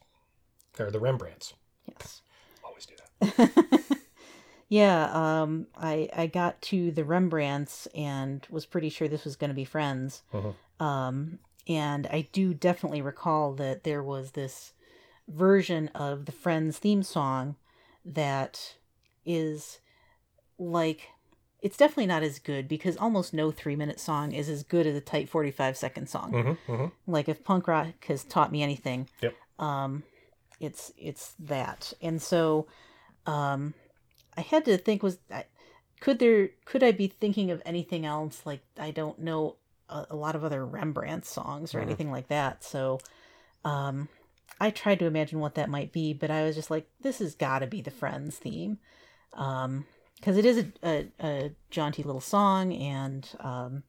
or 0.77 0.91
the 0.91 0.99
Rembrandts. 0.99 1.53
Yes. 1.87 2.21
Always 2.63 2.85
do 2.85 2.95
that. 2.95 3.83
Yeah, 4.73 5.11
um, 5.43 5.67
I 5.75 6.09
I 6.15 6.25
got 6.25 6.59
to 6.63 6.89
the 6.89 7.03
Rembrandts 7.03 7.87
and 7.93 8.43
was 8.49 8.65
pretty 8.65 8.89
sure 8.89 9.07
this 9.07 9.23
was 9.23 9.35
going 9.35 9.49
to 9.49 9.53
be 9.55 9.65
Friends. 9.65 10.23
Mhm. 10.33 10.55
Um, 10.79 11.37
and 11.67 12.07
I 12.07 12.27
do 12.31 12.55
definitely 12.55 13.03
recall 13.03 13.53
that 13.53 13.83
there 13.83 14.01
was 14.01 14.31
this 14.31 14.73
version 15.27 15.89
of 15.89 16.25
the 16.25 16.31
Friends 16.31 16.79
theme 16.79 17.03
song 17.03 17.55
that 18.03 18.77
is 19.23 19.79
like 20.57 21.09
it's 21.63 21.77
definitely 21.77 22.05
not 22.07 22.21
as 22.23 22.37
good 22.39 22.67
because 22.67 22.97
almost 22.97 23.33
no 23.33 23.49
three 23.49 23.75
minute 23.75 23.99
song 23.99 24.33
is 24.33 24.49
as 24.49 24.61
good 24.63 24.85
as 24.85 24.95
a 24.95 25.01
tight 25.01 25.29
45 25.29 25.75
second 25.77 26.07
song. 26.09 26.31
Hmm 26.67 26.71
hmm 26.71 26.85
like 27.07 27.27
if 27.27 27.43
punk 27.43 27.67
rock 27.67 28.05
has 28.07 28.23
taught 28.23 28.51
me 28.51 28.61
anything 28.61 29.07
Yep. 29.21 29.33
um 29.59 30.03
it's 30.59 30.91
it's 30.97 31.33
that. 31.39 31.93
And 32.01 32.21
so 32.21 32.67
um 33.25 33.73
i 34.37 34.41
had 34.41 34.65
to 34.65 34.77
think 34.77 35.01
was 35.03 35.17
I, 35.31 35.45
could 36.01 36.19
there 36.19 36.49
could 36.65 36.83
i 36.83 36.91
be 36.91 37.07
thinking 37.07 37.49
of 37.51 37.61
anything 37.65 38.05
else? 38.05 38.41
Like 38.45 38.61
i 38.77 38.91
don't 38.91 39.19
know 39.19 39.55
a, 39.89 40.05
a 40.11 40.15
lot 40.15 40.35
of 40.35 40.43
other 40.43 40.65
rembrandt 40.65 41.25
songs 41.25 41.73
or 41.73 41.79
Mhm. 41.79 41.83
anything 41.83 42.11
like 42.11 42.27
that. 42.27 42.63
So 42.63 42.99
um 43.65 44.09
i 44.59 44.69
tried 44.69 44.99
to 44.99 45.05
imagine 45.05 45.39
what 45.39 45.55
that 45.55 45.69
might 45.69 45.91
be 45.91 46.13
but 46.13 46.29
i 46.29 46.43
was 46.43 46.55
just 46.55 46.69
like 46.69 46.85
this 47.01 47.19
has 47.19 47.33
got 47.35 47.59
to 47.59 47.67
be 47.67 47.81
the 47.81 47.91
friends 47.91 48.37
theme. 48.37 48.77
Um 49.33 49.85
because 50.23 50.37
it 50.37 50.45
is 50.45 50.57
a, 50.57 50.65
a, 50.87 51.05
a 51.19 51.51
jaunty 51.69 52.01
little 52.01 52.21
song 52.21 52.71
and 52.71 53.29
um 53.41 53.83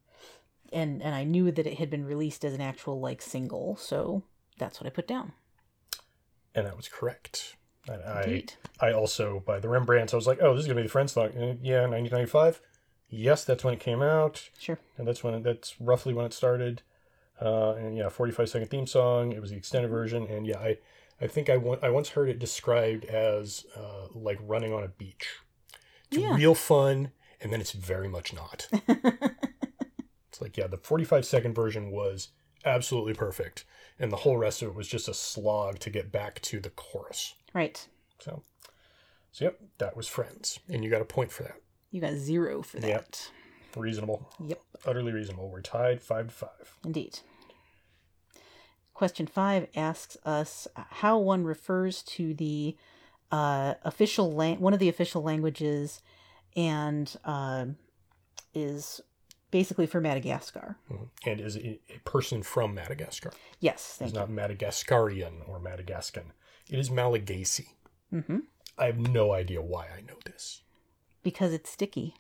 and 0.73 1.01
and 1.01 1.15
I 1.15 1.23
knew 1.23 1.53
that 1.53 1.65
it 1.67 1.79
had 1.79 1.91
been 1.91 2.05
released 2.05 2.45
as 2.45 2.55
an 2.55 2.61
actual 2.61 2.99
like 2.99 3.23
single, 3.23 3.77
so 3.77 4.25
that's 4.59 4.81
what 4.81 4.89
I 4.89 4.91
put 4.91 5.07
down. 5.07 5.33
And 6.53 6.67
that 6.67 6.77
was 6.77 6.89
correct. 6.89 7.55
And 7.87 8.03
I, 8.03 8.23
Indeed. 8.23 8.55
I 8.81 8.93
also, 8.93 9.43
by 9.45 9.61
the 9.61 9.69
Rembrandts, 9.69 10.13
I 10.13 10.17
was 10.17 10.27
like, 10.27 10.39
oh, 10.41 10.55
this 10.55 10.63
is 10.63 10.67
going 10.67 10.77
to 10.77 10.83
be 10.83 10.87
the 10.87 10.93
Friends 10.93 11.13
song. 11.13 11.27
Uh, 11.29 11.55
yeah, 11.63 11.83
1995. 11.83 12.61
Yes, 13.09 13.45
that's 13.45 13.63
when 13.63 13.75
it 13.75 13.81
came 13.81 14.03
out. 14.03 14.49
Sure. 14.59 14.79
and 14.97 15.07
that's 15.07 15.23
when 15.23 15.35
it, 15.35 15.43
that's 15.43 15.81
roughly 15.81 16.15
when 16.15 16.25
it 16.25 16.33
started. 16.33 16.83
Uh, 17.41 17.75
and 17.75 17.97
yeah, 17.97 18.09
45 18.09 18.49
second 18.49 18.69
theme 18.69 18.87
song. 18.87 19.33
It 19.33 19.41
was 19.41 19.51
the 19.51 19.57
extended 19.57 19.91
version, 19.91 20.27
and 20.27 20.47
yeah, 20.47 20.59
I 20.59 20.79
I 21.21 21.27
think 21.29 21.49
I, 21.49 21.55
I 21.83 21.91
once 21.91 22.11
heard 22.11 22.29
it 22.29 22.39
described 22.39 23.05
as 23.05 23.67
uh, 23.77 24.09
like 24.15 24.39
running 24.43 24.73
on 24.73 24.83
a 24.83 24.89
beach. 24.89 25.29
It's 26.15 26.23
Yeah. 26.23 26.37
real 26.37 26.55
fun, 26.55 27.11
and 27.41 27.53
then 27.53 27.61
it's 27.61 27.73
very 27.73 28.09
much 28.09 28.33
not. 28.33 28.69
it's 28.89 30.41
like 30.41 30.57
yeah, 30.57 30.67
the 30.67 30.79
45 30.79 31.25
second 31.27 31.55
version 31.55 31.91
was 31.91 32.29
absolutely 32.65 33.15
perfect, 33.15 33.65
and 33.99 34.11
the 34.13 34.17
whole 34.19 34.37
rest 34.39 34.63
of 34.63 34.69
it 34.69 34.75
was 34.75 34.89
just 34.89 35.09
a 35.09 35.15
slog 35.15 35.79
to 35.81 35.91
get 35.91 36.13
back 36.13 36.41
to 36.43 36.61
the 36.61 36.71
chorus. 36.71 37.35
Right. 37.53 37.87
So, 38.21 38.43
so 39.33 39.45
yep, 39.47 39.61
that 39.79 39.97
was 39.97 40.09
Friends, 40.09 40.61
and 40.69 40.85
you 40.85 40.91
got 40.91 41.03
a 41.03 41.07
point 41.07 41.31
for 41.33 41.43
that. 41.43 41.57
You 41.91 42.01
got 42.01 42.15
zero 42.15 42.63
for 42.63 42.79
that. 42.81 42.89
Yep. 42.89 43.15
Reasonable, 43.77 44.29
Yep. 44.45 44.61
utterly 44.87 45.13
reasonable. 45.13 45.49
We're 45.51 45.61
tied 45.61 46.01
five 46.01 46.29
to 46.29 46.33
five. 46.35 46.77
Indeed. 46.85 47.19
Question 48.93 49.27
five 49.27 49.67
asks 49.75 50.17
us 50.25 50.69
uh, 50.77 50.85
how 50.89 51.19
one 51.19 51.43
refers 51.43 52.03
to 52.05 52.33
the 52.35 52.77
uh, 53.35 53.75
official 53.83 54.27
lang- 54.41 54.61
one 54.61 54.75
of 54.77 54.81
the 54.81 54.89
official 54.95 55.23
languages, 55.31 56.01
and 56.57 57.07
uh, 57.25 57.67
is 58.55 59.01
basically 59.51 59.87
for 59.87 60.01
Madagascar. 60.01 60.77
Mhm. 60.91 61.09
and 61.27 61.41
is 61.41 61.57
a, 61.57 61.81
a 61.97 61.99
person 62.05 62.43
from 62.43 62.75
Madagascar. 62.75 63.33
Yes, 63.61 63.81
It's 63.83 63.97
thank 63.99 64.15
not 64.15 64.31
Madagascarian 64.31 65.35
or 65.49 65.59
Madagascan. 65.61 66.33
It 66.71 66.79
is 66.79 66.91
Malagasy. 66.91 67.69
you. 68.11 68.21
hmm 68.21 68.39
I 68.77 68.87
have 68.87 68.99
no 68.99 69.33
idea 69.33 69.63
why 69.63 69.85
I 69.97 70.01
know 70.01 70.19
this. 70.25 70.63
Because 71.23 71.53
it's 71.53 71.71
sticky. 71.71 72.15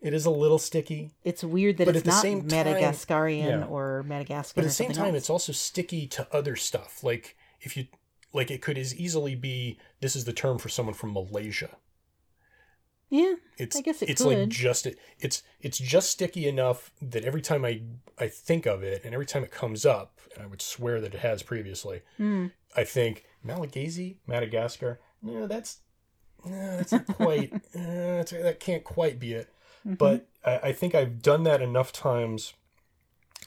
It 0.00 0.14
is 0.14 0.24
a 0.26 0.30
little 0.30 0.60
sticky, 0.60 1.10
It's 1.24 1.42
weird 1.42 1.76
that 1.78 1.86
But 1.86 1.96
it's 1.96 2.06
not 2.06 2.22
same 2.22 2.40
time- 2.46 2.50
Madagascarian 2.66 3.60
yeah. 3.60 3.66
or 3.66 4.04
Madagascar. 4.04 4.54
but 4.56 4.64
at 4.64 4.68
the 4.68 4.74
same 4.82 4.92
time, 4.92 5.06
else. 5.14 5.16
it's 5.22 5.30
also 5.30 5.52
sticky 5.52 6.06
to 6.16 6.28
other 6.32 6.54
stuff. 6.54 7.02
Like 7.02 7.36
if 7.60 7.76
you, 7.76 7.86
like 8.32 8.50
it 8.50 8.60
could 8.62 8.78
as 8.78 8.94
easily 8.94 9.34
be 9.34 9.78
this 10.00 10.14
is 10.16 10.24
the 10.24 10.32
term 10.32 10.58
for 10.58 10.68
someone 10.68 10.94
from 10.94 11.12
Malaysia. 11.12 11.70
yeah. 13.10 13.34
It's 13.56 13.76
I 13.76 13.80
guess 13.80 14.02
it 14.02 14.10
it's 14.10 14.22
like 14.24 14.36
could. 14.38 14.50
just 14.50 14.86
it's 15.18 15.42
it's 15.60 15.78
just 15.78 16.10
sticky 16.10 16.46
enough 16.46 16.90
that 17.02 17.24
every 17.24 17.40
time 17.40 17.64
I 17.64 17.82
I 18.18 18.28
think 18.28 18.66
of 18.66 18.82
it 18.82 19.04
and 19.04 19.14
every 19.14 19.26
time 19.26 19.42
it 19.44 19.50
comes 19.50 19.84
up, 19.86 20.20
and 20.34 20.42
I 20.44 20.46
would 20.46 20.62
swear 20.62 21.00
that 21.00 21.14
it 21.14 21.20
has 21.20 21.42
previously, 21.42 22.02
Hmm. 22.16 22.46
I 22.76 22.84
think 22.84 23.24
Malagasy, 23.42 24.18
Madagascar. 24.26 25.00
No, 25.22 25.46
that's 25.46 25.78
no, 26.44 26.76
that's 26.76 26.92
not 26.92 27.06
quite. 27.06 27.52
uh, 27.74 28.18
that's, 28.18 28.30
that 28.32 28.60
can't 28.60 28.84
quite 28.84 29.18
be 29.18 29.32
it. 29.32 29.48
Mhm. 29.86 29.98
But 29.98 30.28
I, 30.44 30.58
I 30.68 30.72
think 30.72 30.94
I've 30.94 31.22
done 31.22 31.42
that 31.44 31.60
enough 31.62 31.92
times 31.92 32.52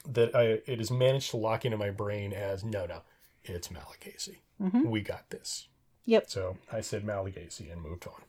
that 0.06 0.34
I 0.34 0.60
it 0.66 0.78
has 0.78 0.90
managed 0.90 1.30
to 1.30 1.36
lock 1.36 1.64
into 1.64 1.78
my 1.78 1.90
brain 1.90 2.32
as 2.32 2.64
no, 2.64 2.84
no, 2.86 3.02
it's 3.44 3.68
Malagasy. 3.70 4.42
Mhm. 4.60 4.86
We 4.86 5.00
got 5.00 5.30
this. 5.30 5.68
Yep. 6.04 6.28
So 6.30 6.58
I 6.70 6.80
said 6.80 7.04
Malagasy 7.04 7.70
and 7.70 7.82
moved 7.82 8.06
on. 8.06 8.22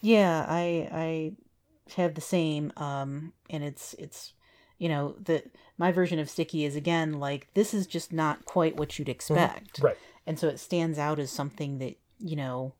Yeah, 0.00 0.44
I 0.48 0.88
I 0.92 1.32
have 1.96 2.14
the 2.14 2.20
same 2.20 2.72
um 2.76 3.32
and 3.48 3.64
it's 3.64 3.94
it's 3.94 4.32
you 4.78 4.88
know, 4.88 5.14
the 5.22 5.42
my 5.76 5.92
version 5.92 6.18
of 6.18 6.30
sticky 6.30 6.64
is 6.64 6.74
again 6.74 7.14
like 7.14 7.48
this 7.54 7.74
is 7.74 7.86
just 7.86 8.12
not 8.12 8.44
quite 8.46 8.76
what 8.76 8.98
you'd 8.98 9.08
expect. 9.10 9.80
Right. 9.80 9.96
And 10.26 10.38
so 10.38 10.48
it 10.48 10.58
stands 10.58 10.98
out 10.98 11.18
as 11.18 11.30
something 11.30 11.78
that, 11.78 11.96
you 12.18 12.36
know, 12.36 12.74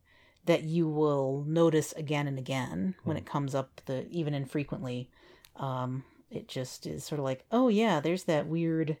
that 0.45 0.63
you 0.63 0.87
will 0.87 1.43
notice 1.47 1.91
again 1.93 2.27
and 2.27 2.39
again 2.39 2.95
when 3.03 3.17
it 3.17 3.25
comes 3.25 3.53
up 3.53 3.81
the 3.85 4.07
even 4.09 4.33
infrequently. 4.33 5.09
Um 5.57 6.03
it 6.31 6.47
just 6.47 6.87
is 6.87 7.03
sort 7.03 7.19
of 7.19 7.25
like, 7.25 7.43
oh 7.51 7.67
yeah, 7.67 7.99
there's 7.99 8.23
that 8.23 8.47
weird 8.47 8.97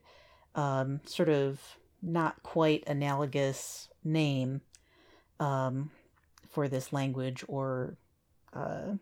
um 0.53 0.99
sort 1.05 1.29
of 1.29 1.77
not 2.01 2.41
quite 2.43 2.83
analogous 2.87 3.89
name 4.03 4.61
um 5.39 5.91
for 6.49 6.67
this 6.67 6.91
language 6.91 7.43
or 7.47 7.95
uh, 8.53 8.93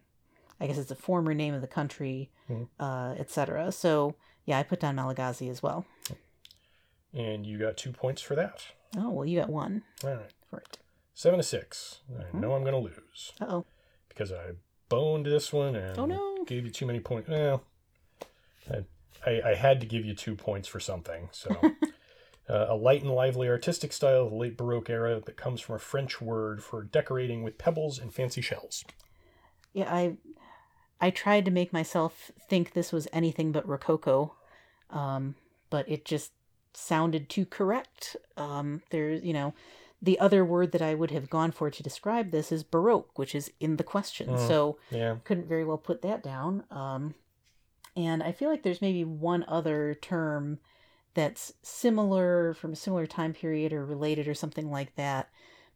I 0.60 0.68
guess 0.68 0.78
it's 0.78 0.92
a 0.92 0.96
former 0.96 1.34
name 1.34 1.54
of 1.54 1.62
the 1.62 1.68
country, 1.68 2.30
Mhm. 2.50 2.68
uh, 2.80 3.16
etc. 3.18 3.72
So 3.72 4.16
yeah, 4.46 4.60
I 4.60 4.64
put 4.64 4.80
down 4.80 4.96
Malagasy 4.96 5.50
as 5.50 5.64
well. 5.64 5.86
And 7.14 7.46
you 7.46 7.58
got 7.58 7.76
two 7.78 7.92
points 7.92 8.22
for 8.22 8.36
that. 8.36 8.66
Oh 8.98 9.10
well, 9.10 9.26
you 9.26 9.40
got 9.40 9.50
one 9.50 9.82
All 10.04 10.14
right. 10.16 10.32
for 10.50 10.60
it. 10.60 10.78
Seven 11.16 11.40
to 11.40 11.44
six. 11.44 12.02
I 12.18 12.24
Mhm. 12.26 12.34
know 12.36 12.54
I'm 12.54 12.62
going 12.64 12.74
to 12.74 12.80
lose 12.80 13.34
Uh 13.42 13.46
oh. 13.50 13.66
because 14.10 14.32
I 14.32 14.52
boned 14.90 15.26
this 15.26 15.52
one 15.52 15.76
and 15.76 15.98
Oh, 15.98 16.06
no. 16.06 16.44
gave 16.46 16.66
you 16.66 16.72
too 16.72 16.86
many 16.86 17.00
points. 17.00 17.30
Well, 17.30 17.64
I, 18.70 18.86
I, 19.26 19.42
I 19.52 19.56
had 19.56 19.80
to 19.82 19.88
give 19.88 20.06
you 20.06 20.14
two 20.14 20.36
points 20.36 20.68
for 20.68 20.80
something. 20.80 21.30
So, 21.32 21.50
uh, 22.50 22.68
a 22.70 22.76
light 22.76 23.04
and 23.04 23.12
lively 23.12 23.48
artistic 23.48 23.94
style 23.94 24.24
of 24.24 24.32
the 24.32 24.36
late 24.36 24.58
Baroque 24.58 24.90
era 24.90 25.22
that 25.24 25.38
comes 25.38 25.62
from 25.62 25.76
a 25.76 25.80
French 25.80 26.20
word 26.20 26.64
for 26.64 26.84
decorating 26.84 27.44
with 27.44 27.58
pebbles 27.58 28.00
and 28.00 28.14
fancy 28.14 28.42
shells. 28.42 28.84
Yeah, 29.74 29.94
I 29.94 30.18
I 31.00 31.12
tried 31.12 31.46
to 31.46 31.52
make 31.52 31.72
myself 31.72 32.32
think 32.50 32.74
this 32.74 32.92
was 32.92 33.08
anything 33.14 33.52
but 33.52 33.68
Rococo, 33.68 34.36
um, 34.90 35.36
but 35.70 35.88
it 35.88 36.06
just 36.06 36.32
sounded 36.74 37.30
too 37.30 37.46
correct. 37.46 38.18
Um, 38.36 38.82
there's, 38.90 39.24
you 39.24 39.34
know, 39.34 39.54
the 40.02 40.20
other 40.20 40.44
word 40.44 40.72
that 40.72 40.82
I 40.82 40.96
would 40.96 41.12
have 41.12 41.30
gone 41.30 41.52
for 41.52 41.70
to 41.70 41.84
describe 41.84 42.32
this 42.32 42.52
is 42.52 42.64
Baroque, 42.64 43.18
which 43.18 43.36
is 43.36 43.52
in 43.60 43.78
the 43.78 43.84
question. 43.84 44.30
Mm. 44.30 44.48
So 44.48 44.78
Yeah. 44.92 45.18
couldn't 45.24 45.48
very 45.48 45.66
well 45.66 45.78
put 45.78 46.02
that 46.02 46.24
down. 46.24 46.64
Um, 46.72 47.16
and 47.96 48.24
I 48.24 48.32
feel 48.32 48.50
like 48.50 48.64
there's 48.64 48.82
maybe 48.82 49.04
one 49.04 49.46
other 49.48 49.94
term 49.94 50.60
that's 51.14 51.54
similar 51.62 52.54
from 52.54 52.74
a 52.74 52.76
similar 52.76 53.08
time 53.08 53.34
period 53.34 53.74
or 53.74 53.86
related 53.86 54.28
or 54.28 54.34
something 54.34 54.70
like 54.70 54.96
that, 54.96 55.30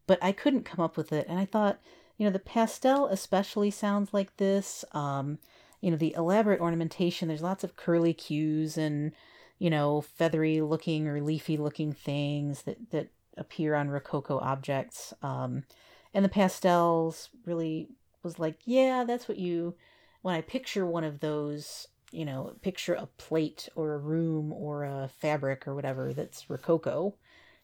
but 0.08 0.20
I 0.22 0.32
couldn't 0.32 0.64
come 0.64 0.84
up 0.84 0.98
with 0.98 1.12
it. 1.12 1.28
And 1.28 1.40
I 1.40 1.46
thought, 1.46 1.80
you 2.18 2.26
know, 2.26 2.32
the 2.32 2.40
pastel 2.40 3.08
especially 3.08 3.72
sounds 3.72 4.14
like 4.14 4.38
this. 4.38 4.86
Um, 4.92 5.40
you 5.82 5.92
know, 5.92 5.98
the 5.98 6.14
elaborate 6.16 6.62
ornamentation, 6.62 7.28
there's 7.28 7.42
lots 7.42 7.64
of 7.64 7.76
curly 7.76 8.14
cues 8.14 8.78
and, 8.78 9.12
you 9.60 9.70
know, 9.70 10.02
feathery 10.02 10.62
looking 10.62 11.08
or 11.08 11.22
leafy 11.22 11.58
looking 11.58 11.92
things 11.92 12.62
that, 12.64 12.92
that 12.92 13.10
appear 13.38 13.76
on 13.76 13.90
Rococo 13.90 14.40
objects. 14.40 15.14
Um, 15.22 15.64
and 16.14 16.24
the 16.24 16.30
pastels 16.30 17.30
really 17.46 17.90
was 18.22 18.40
like, 18.40 18.60
yeah, 18.66 19.04
that's 19.04 19.28
what 19.28 19.38
you, 19.38 19.76
when 20.22 20.36
I 20.36 20.42
picture 20.42 20.86
one 20.86 21.04
of 21.04 21.20
those, 21.20 21.88
you 22.14 22.26
know, 22.26 22.54
picture 22.62 22.94
a 22.94 23.08
plate 23.18 23.70
or 23.76 23.94
a 23.94 23.98
room 23.98 24.54
or 24.54 24.84
a 24.84 25.10
fabric 25.20 25.68
or 25.68 25.76
whatever 25.76 26.14
that's 26.14 26.50
Rococo, 26.50 27.16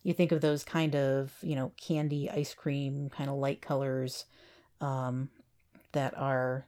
you 0.03 0.13
think 0.13 0.31
of 0.31 0.41
those 0.41 0.63
kind 0.63 0.95
of, 0.95 1.33
you 1.41 1.55
know, 1.55 1.71
candy, 1.79 2.29
ice 2.29 2.53
cream, 2.53 3.09
kind 3.09 3.29
of 3.29 3.35
light 3.35 3.61
colors 3.61 4.25
um, 4.81 5.29
that 5.91 6.17
are, 6.17 6.67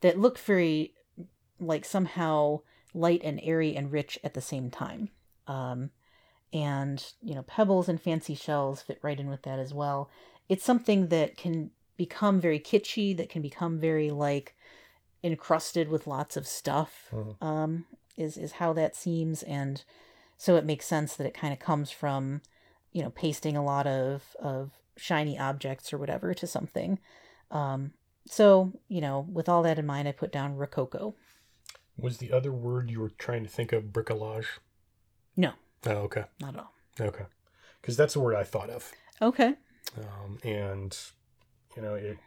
that 0.00 0.18
look 0.18 0.38
very 0.38 0.92
like 1.60 1.84
somehow 1.84 2.60
light 2.92 3.22
and 3.24 3.40
airy 3.42 3.74
and 3.74 3.92
rich 3.92 4.18
at 4.22 4.34
the 4.34 4.40
same 4.40 4.70
time. 4.70 5.08
Um, 5.46 5.90
and, 6.52 7.04
you 7.22 7.34
know, 7.34 7.42
pebbles 7.42 7.88
and 7.88 8.00
fancy 8.00 8.34
shells 8.34 8.82
fit 8.82 8.98
right 9.02 9.18
in 9.18 9.28
with 9.28 9.42
that 9.42 9.58
as 9.58 9.72
well. 9.72 10.10
It's 10.48 10.64
something 10.64 11.08
that 11.08 11.36
can 11.36 11.70
become 11.96 12.40
very 12.40 12.60
kitschy, 12.60 13.16
that 13.16 13.28
can 13.28 13.42
become 13.42 13.78
very 13.78 14.10
like 14.10 14.54
encrusted 15.24 15.88
with 15.88 16.06
lots 16.06 16.36
of 16.36 16.46
stuff, 16.46 17.08
Mhm. 17.10 17.42
um, 17.42 17.86
is, 18.16 18.36
is 18.36 18.52
how 18.52 18.72
that 18.74 18.94
seems. 18.94 19.42
And 19.42 19.82
so 20.36 20.56
it 20.56 20.64
makes 20.66 20.86
sense 20.86 21.16
that 21.16 21.26
it 21.26 21.34
kind 21.34 21.52
of 21.52 21.58
comes 21.58 21.90
from, 21.90 22.42
you 22.92 23.02
know, 23.02 23.10
pasting 23.10 23.56
a 23.56 23.64
lot 23.64 23.86
of, 23.86 24.36
of 24.38 24.72
shiny 24.96 25.38
objects 25.38 25.92
or 25.92 25.98
whatever 25.98 26.34
to 26.34 26.46
something. 26.46 26.98
Um, 27.50 27.94
so, 28.26 28.72
you 28.88 29.00
know, 29.00 29.26
with 29.32 29.48
all 29.48 29.62
that 29.62 29.78
in 29.78 29.86
mind, 29.86 30.06
I 30.08 30.12
put 30.12 30.30
down 30.30 30.56
Rococo. 30.56 31.14
Was 31.96 32.18
the 32.18 32.32
other 32.32 32.52
word 32.52 32.90
you 32.90 33.00
were 33.00 33.10
trying 33.10 33.44
to 33.44 33.50
think 33.50 33.72
of 33.72 33.84
bricolage? 33.84 34.46
No. 35.36 35.52
Oh, 35.86 35.90
okay. 36.08 36.24
Not 36.40 36.54
at 36.54 36.60
all. 36.60 36.72
Okay. 37.00 37.26
Because 37.80 37.96
that's 37.96 38.14
the 38.14 38.20
word 38.20 38.34
I 38.34 38.44
thought 38.44 38.70
of. 38.70 38.92
Okay. 39.22 39.54
Um, 39.96 40.38
and, 40.42 40.96
you 41.76 41.82
know, 41.82 41.94
it. 41.94 42.18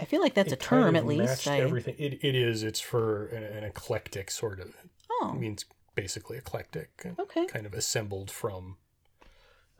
I 0.00 0.04
feel 0.04 0.20
like 0.20 0.34
that's 0.34 0.50
a 0.52 0.54
it 0.54 0.60
kind 0.60 0.82
term 0.82 0.96
of 0.96 1.02
at 1.02 1.06
least. 1.06 1.46
I, 1.48 1.60
Everything. 1.60 1.94
It, 1.98 2.24
it 2.24 2.34
is. 2.34 2.62
It's 2.62 2.80
for 2.80 3.26
an, 3.26 3.42
an 3.42 3.64
eclectic 3.64 4.30
sort 4.30 4.60
of. 4.60 4.74
oh, 5.10 5.32
It 5.34 5.40
means 5.40 5.64
basically 5.94 6.36
eclectic. 6.36 7.06
okay. 7.18 7.46
Kind 7.46 7.66
of 7.66 7.74
assembled 7.74 8.30
from, 8.30 8.76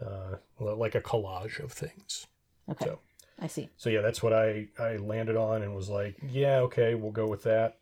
uh, 0.05 0.37
like 0.59 0.95
a 0.95 1.01
collage 1.01 1.59
of 1.59 1.73
things. 1.73 2.27
Okay. 2.71 2.85
So, 2.87 2.99
I 3.41 3.47
see. 3.49 3.69
so 3.77 3.91
yeah, 3.91 4.01
that's 4.01 4.23
what 4.23 4.33
I 4.33 4.69
I 4.79 4.97
landed 4.97 5.37
on 5.37 5.63
and 5.63 5.75
was 5.75 5.89
like, 5.89 6.17
yeah, 6.23 6.59
okay, 6.61 6.95
we'll 6.95 7.11
go 7.11 7.27
with 7.27 7.43
that. 7.43 7.79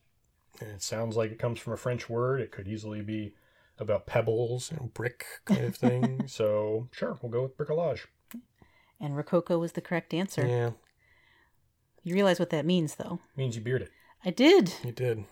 And 0.60 0.70
it 0.70 0.82
sounds 0.82 1.16
like 1.16 1.30
it 1.30 1.38
comes 1.38 1.58
from 1.58 1.72
a 1.74 1.76
French 1.76 2.08
word. 2.08 2.40
It 2.40 2.50
could 2.50 2.66
easily 2.68 3.02
be 3.02 3.34
about 3.78 4.06
pebbles 4.06 4.70
and 4.70 4.92
brick 4.94 5.24
kind 5.44 5.64
of 5.64 5.76
thing. 5.76 6.26
so 6.26 6.88
sure, 6.92 7.18
we'll 7.20 7.32
go 7.32 7.42
with 7.42 7.56
bricolage. 7.56 8.00
And 9.00 9.16
Rococo 9.16 9.58
was 9.58 9.72
the 9.72 9.80
correct 9.80 10.14
answer. 10.14 10.46
Yeah, 10.46 10.70
You 12.02 12.14
realize 12.14 12.38
what 12.38 12.50
that 12.50 12.66
means, 12.66 12.96
though. 12.96 13.20
means 13.36 13.56
you 13.56 13.62
beard 13.62 13.82
it. 13.82 13.90
I 14.24 14.30
did. 14.30 14.74
You 14.84 14.92
did. 14.92 15.24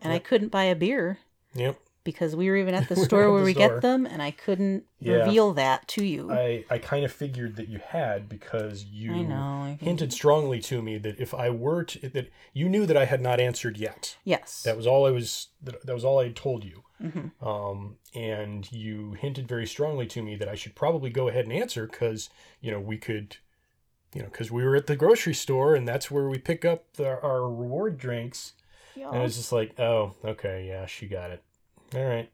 And 0.00 0.12
I 0.12 0.18
couldn't 0.18 0.48
buy 0.48 0.64
a 0.64 0.74
beer 0.74 1.18
Yep. 1.54 1.78
because 2.02 2.34
we 2.34 2.48
were 2.50 2.56
even 2.56 2.74
at 2.74 2.88
the 2.88 2.96
store 3.04 3.30
where 3.30 3.40
the 3.40 3.44
we 3.46 3.52
store. 3.54 3.68
get 3.74 3.82
them, 3.82 4.04
and 4.06 4.20
I 4.20 4.32
couldn't 4.32 4.84
Yeah. 4.98 5.14
reveal 5.24 5.52
that 5.54 5.86
to 5.88 6.04
you. 6.04 6.30
I, 6.32 6.64
I 6.70 6.74
I 6.74 6.78
kind 6.78 7.04
of 7.04 7.12
figured 7.12 7.54
that 7.56 7.68
you 7.68 7.78
had 7.78 8.28
because 8.28 8.84
you 8.84 9.12
know. 9.24 9.76
I 9.78 9.78
hinted 9.80 10.12
strongly 10.12 10.60
to 10.62 10.82
me 10.82 10.98
that 10.98 11.20
if 11.20 11.32
I 11.34 11.50
were 11.50 11.84
to 11.84 12.08
that 12.08 12.30
you 12.52 12.68
knew 12.68 12.84
that 12.86 12.96
I 12.96 13.04
had 13.04 13.20
not 13.20 13.38
answered 13.38 13.76
yet. 13.76 14.16
Yes. 14.24 14.62
That 14.64 14.76
was 14.76 14.86
all 14.86 15.06
I 15.06 15.10
was 15.10 15.48
that, 15.62 15.84
that 15.86 15.94
was 15.94 16.04
all 16.04 16.18
I 16.18 16.24
had 16.24 16.36
told 16.36 16.64
you. 16.64 16.82
hmm 17.00 17.28
Um, 17.46 17.96
and 18.14 18.70
you 18.72 19.12
hinted 19.12 19.46
very 19.48 19.66
strongly 19.66 20.06
to 20.08 20.22
me 20.22 20.34
that 20.36 20.48
I 20.48 20.54
should 20.56 20.74
probably 20.74 21.10
go 21.10 21.28
ahead 21.28 21.44
and 21.44 21.52
answer 21.52 21.86
because 21.86 22.28
you 22.60 22.70
know 22.72 22.80
we 22.80 22.96
could, 22.98 23.36
you 24.14 24.22
know, 24.22 24.28
because 24.28 24.50
we 24.50 24.64
were 24.64 24.76
at 24.76 24.86
the 24.86 24.96
grocery 24.96 25.34
store 25.34 25.74
and 25.74 25.86
that's 25.88 26.10
where 26.10 26.28
we 26.28 26.38
pick 26.38 26.64
up 26.64 26.84
the, 26.94 27.20
our 27.22 27.42
reward 27.42 27.98
drinks. 27.98 28.52
And 28.94 29.06
I 29.20 29.22
was 29.22 29.36
just 29.36 29.52
like, 29.52 29.78
oh, 29.80 30.14
okay, 30.24 30.66
yeah, 30.68 30.86
she 30.86 31.06
got 31.06 31.30
it. 31.30 31.42
All 31.94 32.04
right. 32.04 32.30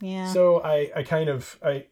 yeah. 0.00 0.32
So 0.32 0.60
I, 0.62 0.90
I 0.94 1.02
kind 1.02 1.28
of 1.28 1.58
I 1.64 1.86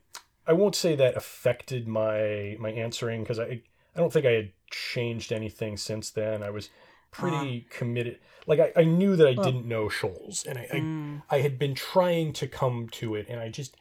I 0.47 0.53
won't 0.55 0.75
say 0.75 0.97
that 0.97 1.17
affected 1.17 1.87
my 1.87 2.57
my 2.59 2.71
answering 2.71 3.23
because 3.23 3.39
I 3.39 3.63
I 3.95 4.01
don't 4.01 4.13
think 4.13 4.27
I 4.27 4.33
had 4.33 4.53
changed 4.71 5.33
anything 5.33 5.77
since 5.77 6.11
then. 6.11 6.43
I 6.43 6.51
was 6.51 6.71
pretty 7.11 7.67
committed. 7.71 8.19
Like 8.47 8.59
I, 8.59 8.73
I 8.81 8.85
knew 8.85 9.17
that 9.17 9.27
I 9.29 9.35
Well- 9.37 9.45
didn't 9.45 9.67
know 9.67 9.87
Scholz, 9.89 10.47
and 10.47 10.59
I, 10.59 10.63
I 10.73 10.77
Mm, 10.81 11.23
I 11.31 11.39
had 11.41 11.59
been 11.59 11.75
trying 11.75 12.33
to 12.35 12.47
come 12.49 12.89
to 12.93 13.15
it, 13.15 13.27
and 13.29 13.39
I 13.41 13.49
just 13.49 13.77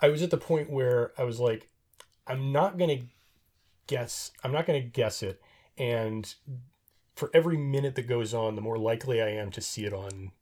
I 0.00 0.08
was 0.08 0.22
at 0.22 0.30
the 0.30 0.36
point 0.38 0.70
where 0.70 1.12
I 1.18 1.24
was 1.24 1.40
like, 1.40 1.68
I'm 2.26 2.52
not 2.52 2.78
gonna 2.78 2.98
guess. 3.86 4.30
I'm 4.44 4.52
not 4.52 4.66
gonna 4.66 4.80
guess 4.80 5.22
it, 5.22 5.40
and 5.78 6.34
for 7.14 7.30
every 7.32 7.56
minute 7.56 7.94
that 7.96 8.06
goes 8.08 8.34
on, 8.34 8.54
the 8.54 8.60
more 8.62 8.78
likely 8.78 9.22
I 9.22 9.28
am 9.28 9.50
to 9.52 9.60
see 9.60 9.84
it 9.84 9.92
on 9.92 10.32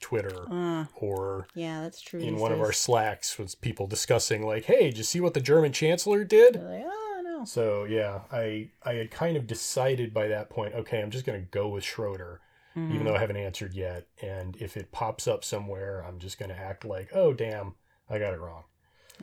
Twitter 0.00 0.46
uh, 0.50 0.86
or 0.96 1.46
yeah, 1.54 1.82
that's 1.82 2.00
true. 2.00 2.20
in 2.20 2.36
one 2.36 2.52
of 2.52 2.60
our 2.60 2.72
slacks 2.72 3.38
was 3.38 3.54
people 3.54 3.86
discussing 3.86 4.44
like, 4.46 4.64
"Hey, 4.64 4.84
did 4.84 4.98
you 4.98 5.04
see 5.04 5.20
what 5.20 5.34
the 5.34 5.40
German 5.40 5.72
chancellor 5.72 6.24
did?" 6.24 6.56
Like, 6.56 6.84
oh 6.86 7.20
no. 7.24 7.44
So 7.44 7.84
yeah, 7.84 8.20
I 8.32 8.70
I 8.82 8.94
had 8.94 9.10
kind 9.10 9.36
of 9.36 9.46
decided 9.46 10.12
by 10.14 10.28
that 10.28 10.48
point, 10.50 10.74
okay, 10.74 11.00
I'm 11.02 11.10
just 11.10 11.26
gonna 11.26 11.40
go 11.40 11.68
with 11.68 11.84
Schroeder, 11.84 12.40
Mhm. 12.76 12.92
even 12.94 13.06
though 13.06 13.14
I 13.14 13.18
haven't 13.20 13.36
answered 13.36 13.74
yet. 13.74 14.06
And 14.22 14.56
if 14.56 14.76
it 14.76 14.90
pops 14.92 15.26
up 15.28 15.44
somewhere, 15.44 16.02
I'm 16.06 16.18
just 16.18 16.38
gonna 16.38 16.54
act 16.54 16.84
like, 16.84 17.10
oh 17.14 17.32
damn, 17.34 17.74
I 18.08 18.18
got 18.18 18.32
it 18.34 18.40
wrong. 18.40 18.64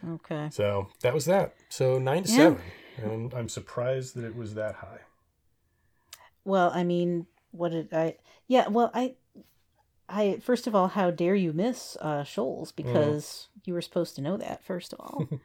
Okay. 0.08 0.50
So 0.52 0.90
that 1.02 1.14
was 1.16 1.26
that. 1.26 1.56
So 1.70 1.98
nine 1.98 2.24
to 2.24 2.30
Yeah. 2.30 2.36
seven, 2.38 2.62
and 2.98 3.34
I'm 3.34 3.50
surprised 3.50 4.16
that 4.16 4.26
it 4.26 4.36
was 4.36 4.54
that 4.56 4.76
high. 4.76 5.00
Well, 6.46 6.72
I 6.74 6.84
mean, 6.84 7.28
what 7.52 7.72
did 7.72 7.94
I? 7.94 8.18
Yeah. 8.48 8.68
Well, 8.68 8.92
I. 8.94 9.16
I 10.10 10.40
first 10.42 10.68
of 10.68 10.74
all, 10.76 10.88
how 10.88 11.12
dare 11.12 11.36
you 11.36 11.52
miss 11.52 11.98
uh, 12.00 12.24
Scholz 12.24 12.74
because 12.74 13.50
you 13.66 13.74
were 13.74 13.82
supposed 13.82 14.16
to 14.16 14.22
know 14.22 14.38
that 14.38 14.64
first 14.64 14.94
of 14.94 15.00
all. 15.00 15.28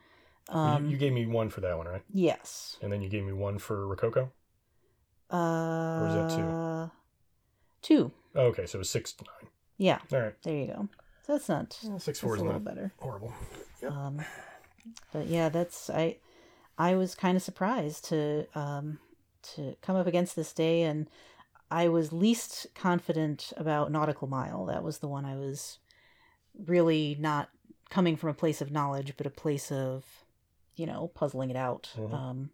You- 0.51 0.59
Um, 0.59 0.91
you, 0.91 0.97
gave 0.97 1.12
me 1.12 1.25
one 1.25 1.51
for 1.51 1.61
that 1.61 1.79
one, 1.79 1.87
right? 1.87 2.03
yes. 2.12 2.77
And 2.83 2.93
then 2.93 3.01
you 3.01 3.09
gave 3.09 3.25
me 3.25 3.33
one 3.33 3.59
for 3.59 3.87
Rococo. 3.87 4.33
Uh, 5.33 5.37
or 6.01 6.09
is 6.09 6.15
that 6.15 6.31
two? 6.37 6.91
Two. 7.81 8.12
Oh, 8.35 8.47
okay, 8.47 8.67
so 8.67 8.77
it 8.77 8.81
was 8.81 8.91
six 8.91 9.12
to 9.15 9.25
nine. 9.25 9.51
Yeah. 9.79 9.99
All 10.12 10.21
right, 10.21 10.35
There 10.43 10.55
you 10.57 10.67
go. 10.67 10.88
So 11.27 11.33
that's 11.35 11.49
not. 11.49 11.79
well, 11.85 11.99
six 12.01 12.19
four 12.21 12.35
a 12.35 12.41
little 12.41 12.59
better. 12.61 12.93
horrible. 12.99 13.33
Yep. 13.83 13.93
Um, 13.93 14.21
but 15.12 15.27
yeah, 15.29 15.49
that's 15.49 15.88
I. 15.88 16.17
I 16.83 16.95
was 16.97 17.14
kind 17.14 17.37
of 17.37 17.42
surprised 17.42 18.05
to 18.07 18.47
um 18.55 18.99
to 19.55 19.77
come 19.83 19.97
up 19.97 20.07
against 20.07 20.35
this 20.37 20.53
day, 20.53 20.83
and 20.83 21.09
I 21.71 21.88
was 21.88 22.12
least 22.12 22.66
confident 22.75 23.53
about 23.57 23.90
nautical 23.92 24.29
mile. 24.29 24.66
That 24.66 24.83
was 24.83 24.99
the 24.99 25.09
one 25.09 25.25
I 25.25 25.37
was 25.37 25.79
really 26.66 27.16
not 27.18 27.49
coming 27.90 28.16
from 28.16 28.31
a 28.31 28.35
place 28.35 28.61
of 28.61 28.71
knowledge, 28.71 29.14
but 29.16 29.27
a 29.27 29.31
place 29.31 29.71
of, 29.73 30.05
you 30.77 30.87
know, 30.87 31.11
puzzling 31.14 31.51
it 31.51 31.57
out. 31.57 31.90
Mhm. 31.97 32.12
Um, 32.14 32.51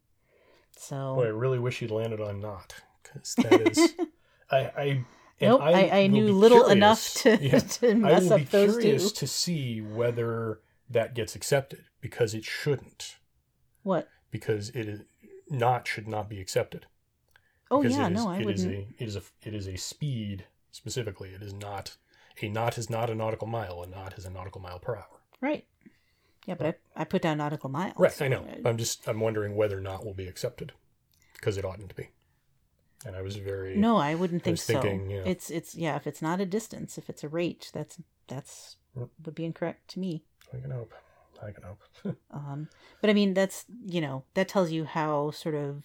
so 0.77 1.14
Boy, 1.17 1.27
I 1.27 1.29
really 1.45 1.59
wish 1.59 1.81
you'd 1.83 1.91
landed 1.91 2.21
on 2.21 2.41
not, 2.41 2.75
because 3.03 3.35
that 3.37 3.61
is, 3.71 3.95
I, 4.51 4.59
I, 4.59 5.05
nope, 5.41 5.61
I, 5.62 5.88
I 5.88 6.03
will 6.03 6.09
knew 6.09 6.33
little 6.33 6.59
curious- 6.64 6.77
enough 6.77 7.14
to 7.23 7.31
yeah, 7.45 7.59
to 7.79 7.91
I 7.91 7.95
mess 7.95 8.23
will 8.25 8.33
up 8.35 8.38
be 8.41 8.45
those 8.45 8.75
two. 8.75 8.81
curious 8.81 9.12
to 9.12 9.27
see 9.27 9.81
whether 9.81 10.61
that 10.91 11.14
gets 11.14 11.35
accepted 11.37 11.85
because 12.01 12.35
it 12.35 12.45
shouldn't, 12.45 13.17
What? 13.83 14.09
Because 14.31 14.71
it 14.71 14.88
is 14.88 15.01
not 15.49 15.87
should 15.88 16.09
not 16.09 16.29
be 16.29 16.41
accepted. 16.41 16.87
Oh 17.71 17.83
because 17.83 17.97
yeah, 17.97 18.07
it 18.07 18.12
is, 18.12 18.25
no, 18.25 18.31
I 18.31 18.38
it 18.38 18.45
wouldn't. 18.47 18.59
is 18.59 18.64
a 18.67 18.79
it 18.99 19.09
is 19.09 19.17
a 19.17 19.23
it 19.43 19.55
is 19.55 19.69
a 19.69 19.77
speed 19.77 20.45
specifically. 20.71 21.31
It 21.31 21.43
is 21.43 21.53
not 21.53 21.97
a 22.41 22.49
knot 22.49 22.79
is 22.79 22.88
not 22.88 23.11
a 23.11 23.14
nautical 23.14 23.47
mile. 23.47 23.83
A 23.83 23.87
knot 23.87 24.17
is 24.17 24.25
a 24.25 24.31
nautical 24.31 24.61
mile 24.61 24.79
per 24.79 24.97
hour. 24.97 25.21
Right. 25.41 25.67
Yeah, 26.47 26.55
but 26.55 26.81
I, 26.97 27.03
I 27.03 27.05
put 27.05 27.21
down 27.23 27.38
nautical 27.38 27.69
miles. 27.69 27.95
Right, 27.99 28.23
I 28.23 28.29
know. 28.29 28.47
I'm 28.64 28.79
just 28.79 29.07
I'm 29.07 29.21
wondering 29.21 29.55
whether 29.55 29.81
not 29.81 30.05
will 30.05 30.14
be 30.14 30.27
accepted 30.27 30.73
because 31.35 31.57
it 31.59 31.64
oughtn't 31.64 31.91
to 31.91 31.95
be. 31.95 32.09
and 33.05 33.14
I 33.14 33.21
was 33.23 33.37
very 33.37 33.77
No, 33.77 33.97
I 33.99 34.14
wouldn't 34.14 34.43
I 34.43 34.45
think 34.45 34.59
so. 34.59 34.81
thinking, 34.81 35.11
yeah. 35.11 35.23
It's 35.27 35.51
it's 35.51 35.75
yeah. 35.75 35.97
If 35.97 36.07
it's 36.07 36.23
not 36.23 36.41
a 36.41 36.47
distance, 36.47 36.97
if 36.97 37.11
it's 37.11 37.23
a 37.25 37.29
rate, 37.29 37.71
that's 37.75 38.01
that's 38.29 38.77
Mm. 38.97 39.11
would 39.27 39.35
be 39.35 39.45
incorrect 39.45 39.88
to 39.88 40.01
me. 40.01 40.25
I 40.53 40.59
can 40.59 40.71
hope. 40.71 40.93
I 41.42 41.51
can 41.53 41.62
hope. 41.62 41.83
Um, 42.31 42.68
but 43.01 43.09
I 43.09 43.14
mean, 43.14 43.33
that's 43.33 43.64
you 43.87 44.01
know 44.03 44.22
that 44.35 44.48
tells 44.48 44.70
you 44.70 44.85
how 44.85 45.31
sort 45.31 45.55
of 45.55 45.85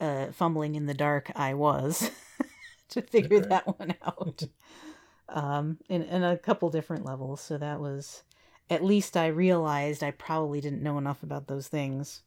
uh, 0.00 0.32
fumbling 0.32 0.74
in 0.74 0.86
the 0.86 0.94
dark 0.94 1.30
I 1.36 1.54
was 1.54 2.10
to 2.88 3.02
figure 3.02 3.40
that 3.40 3.78
one 3.78 3.94
out. 4.04 4.42
um, 5.28 5.78
in 5.88 6.02
in 6.02 6.24
a 6.24 6.36
couple 6.36 6.70
different 6.70 7.04
levels. 7.04 7.40
So 7.40 7.56
that 7.56 7.78
was 7.80 8.24
at 8.68 8.84
least 8.84 9.16
I 9.16 9.28
realized 9.28 10.02
I 10.02 10.10
probably 10.10 10.60
didn't 10.60 10.82
know 10.82 10.98
enough 10.98 11.22
about 11.22 11.46
those 11.46 11.68
things 11.68 12.22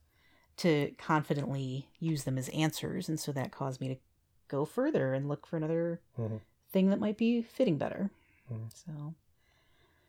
to 0.57 0.93
confidently 0.97 1.89
use 1.99 2.23
them 2.23 2.37
as 2.37 2.47
answers, 2.49 3.09
and 3.09 3.19
so 3.19 3.33
that 3.33 3.51
caused 3.51 3.81
me 3.81 3.89
to 3.89 3.97
go 4.47 4.63
further 4.63 5.13
and 5.13 5.27
look 5.27 5.45
for 5.45 5.57
another 5.57 5.99
Mhm. 6.17 6.39
thing 6.71 6.89
that 6.91 6.99
might 6.99 7.17
be 7.17 7.41
fitting 7.41 7.77
better. 7.77 8.09
Mhm. 8.49 8.71
So, 8.73 9.15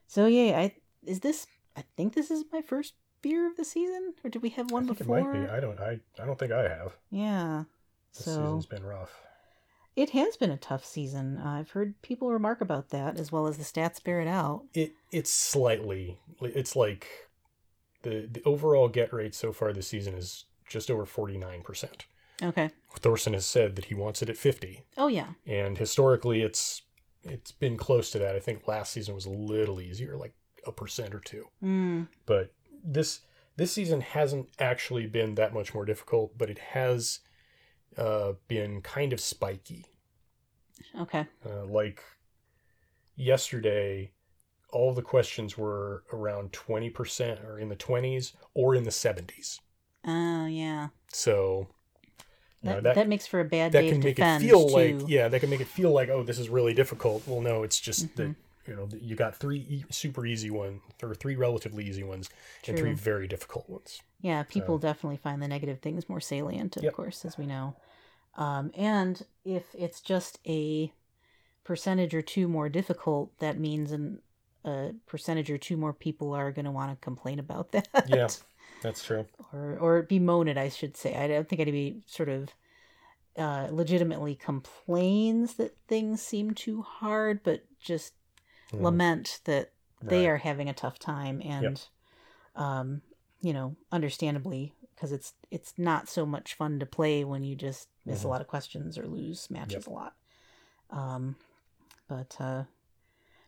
so 0.06 0.26
yeah, 0.26 0.58
I 0.60 0.76
is 1.02 1.18
this. 1.20 1.46
I 1.76 1.84
think 1.96 2.14
this 2.14 2.30
is 2.30 2.44
my 2.52 2.62
first 2.62 2.94
beer 3.22 3.46
of 3.46 3.56
the 3.56 3.64
season, 3.64 4.14
or 4.22 4.30
did 4.30 4.42
we 4.42 4.50
have 4.50 4.70
one 4.70 4.86
before? 4.86 5.18
it 5.18 5.22
might 5.24 5.32
be. 5.32 5.48
I 5.50 5.60
don't. 5.60 5.80
I. 5.80 6.00
I 6.20 6.26
don't 6.26 6.38
think 6.38 6.52
I 6.52 6.68
have. 6.68 6.96
Yeah. 7.10 7.64
This 8.14 8.24
So 8.26 8.30
season's 8.32 8.66
been 8.66 8.84
rough. 8.84 9.10
it 9.96 10.10
has 10.10 10.36
been 10.36 10.50
a 10.50 10.56
tough 10.56 10.84
season. 10.84 11.38
I've 11.38 11.70
heard 11.70 12.00
people 12.02 12.30
remark 12.32 12.60
about 12.60 12.90
that, 12.90 13.18
as 13.18 13.32
well 13.32 13.46
as 13.46 13.56
the 13.58 13.64
stats 13.64 14.02
bear 14.02 14.20
it 14.20 14.28
out. 14.28 14.64
It. 14.74 14.92
It's 15.10 15.30
slightly. 15.30 16.18
It's 16.40 16.76
like 16.76 17.06
the 18.02 18.28
the 18.30 18.42
overall 18.44 18.88
get 18.88 19.12
rate 19.12 19.34
so 19.34 19.52
far 19.52 19.72
this 19.72 19.88
season 19.88 20.14
is 20.14 20.44
just 20.68 20.90
over 20.90 21.04
forty 21.06 21.36
nine 21.38 21.62
percent. 21.62 22.06
Okay. 22.42 22.70
Thorsten 22.98 23.32
has 23.32 23.46
said 23.46 23.76
that 23.76 23.86
he 23.86 23.94
wants 23.94 24.20
it 24.22 24.28
at 24.28 24.36
fifty. 24.36 24.84
Oh 24.96 25.06
yeah. 25.08 25.28
and 25.46 25.78
historically 25.78 26.42
it's 26.42 26.82
it's 27.22 27.52
been 27.52 27.76
close 27.76 28.10
to 28.10 28.18
that. 28.18 28.36
I 28.36 28.40
think 28.40 28.68
last 28.68 28.92
season 28.92 29.14
was 29.14 29.24
a 29.26 29.30
little 29.30 29.80
easier, 29.80 30.16
like 30.16 30.34
a 30.66 30.72
percent 30.72 31.14
or 31.14 31.20
two. 31.20 31.46
Mm. 31.62 32.08
but 32.26 32.52
this 32.84 33.20
this 33.56 33.72
season 33.72 34.00
hasn't 34.00 34.48
actually 34.58 35.06
been 35.06 35.36
that 35.36 35.54
much 35.54 35.72
more 35.74 35.84
difficult, 35.84 36.36
but 36.36 36.50
it 36.50 36.58
has 36.58 37.20
uh, 37.96 38.32
been 38.48 38.80
kind 38.82 39.12
of 39.12 39.20
spiky. 39.20 39.86
Okay. 41.00 41.24
Uh, 41.46 41.64
like 41.66 42.02
yesterday, 43.16 44.10
all 44.72 44.92
the 44.92 45.02
questions 45.02 45.56
were 45.56 46.02
around 46.12 46.52
twenty 46.52 46.90
percent, 46.90 47.40
or 47.44 47.58
in 47.58 47.68
the 47.68 47.76
twenties, 47.76 48.32
or 48.54 48.74
in 48.74 48.82
the 48.84 48.90
seventies. 48.90 49.60
Oh 50.06 50.46
yeah. 50.46 50.88
So 51.12 51.68
you 52.62 52.70
know, 52.70 52.76
That, 52.76 52.82
that 52.82 52.94
that 52.96 53.08
makes 53.08 53.26
for 53.26 53.40
a 53.40 53.44
bad 53.44 53.72
that 53.72 53.82
day 53.82 53.90
can 53.90 54.00
make 54.00 54.16
defend 54.16 54.42
it 54.42 54.46
feel 54.48 54.68
too. 54.68 54.74
like 54.74 55.08
yeah, 55.08 55.28
that 55.28 55.40
can 55.40 55.50
make 55.50 55.60
it 55.60 55.68
feel 55.68 55.92
like 55.92 56.08
oh, 56.08 56.22
this 56.22 56.38
is 56.38 56.48
really 56.48 56.74
difficult. 56.74 57.22
Well, 57.26 57.40
no, 57.40 57.62
it's 57.62 57.78
just 57.80 58.16
that 58.16 58.28
Mhm. 58.30 58.36
You 58.66 58.74
know 58.74 58.88
you 59.00 59.14
got 59.16 59.36
three 59.36 59.84
super 59.90 60.26
easy 60.26 60.50
ones, 60.50 60.80
or 61.02 61.14
three 61.14 61.36
relatively 61.36 61.84
easy 61.84 62.04
ones, 62.04 62.30
and 62.66 62.76
three 62.78 62.92
very 62.92 63.26
difficult 63.26 63.68
ones. 63.68 64.00
Yeah, 64.20 64.42
people 64.44 64.78
definitely 64.78 65.18
find 65.18 65.42
the 65.42 65.48
negative 65.48 65.80
things 65.80 66.08
more 66.08 66.20
salient, 66.20 66.76
of 66.76 66.84
Yep. 66.84 66.94
course, 66.94 67.24
as 67.24 67.36
we 67.36 67.46
know. 67.46 67.76
Um, 68.36 68.70
and 68.74 69.22
if 69.44 69.64
it's 69.74 70.00
just 70.00 70.38
a 70.46 70.92
percentage 71.64 72.14
or 72.14 72.22
two 72.22 72.48
more 72.48 72.68
difficult, 72.68 73.38
that 73.38 73.58
means 73.58 73.92
an, 73.92 74.20
a 74.64 74.92
percentage 75.06 75.50
or 75.50 75.58
two 75.58 75.76
more 75.76 75.92
people 75.92 76.32
are 76.32 76.52
going 76.52 76.64
to 76.64 76.70
want 76.70 76.90
to 76.90 77.04
complain 77.04 77.38
about 77.38 77.72
that. 77.72 77.88
Yeah. 78.08 78.28
That's 78.82 79.02
true. 79.02 79.26
or 79.52 79.78
or 79.78 80.02
bemoan 80.02 80.48
it, 80.48 80.58
I 80.58 80.68
should 80.68 80.96
say. 80.96 81.14
I 81.16 81.26
don't 81.28 81.48
think 81.48 81.60
anybody 81.60 82.02
sort 82.06 82.28
of 82.28 82.50
uh, 83.36 83.68
legitimately 83.70 84.34
complains 84.36 85.54
that 85.54 85.76
things 85.88 86.22
seem 86.22 86.52
too 86.52 86.82
hard, 86.82 87.42
but 87.42 87.64
just 87.80 88.12
Mhm. 88.74 88.82
lament 88.82 89.40
that 89.44 89.72
they 90.02 90.26
Right. 90.26 90.30
are 90.30 90.36
having 90.38 90.68
a 90.68 90.74
tough 90.74 90.98
time 90.98 91.40
and 91.44 91.82
um 92.56 93.02
you 93.40 93.52
know 93.52 93.74
understandably 93.90 94.72
because 94.94 95.12
it's 95.12 95.32
it's 95.50 95.74
not 95.78 96.08
so 96.08 96.24
much 96.26 96.54
fun 96.54 96.78
to 96.78 96.86
play 96.86 97.24
when 97.24 97.42
you 97.44 97.54
just 97.56 97.88
miss 98.04 98.22
a 98.24 98.26
Mhm. 98.26 98.30
lot 98.30 98.40
of 98.40 98.46
questions 98.46 98.98
or 98.98 99.06
lose 99.06 99.50
matches 99.50 99.86
Yep. 99.86 99.86
a 99.86 99.90
lot 99.90 100.14
um 100.90 101.36
but 102.08 102.36
uh 102.40 102.64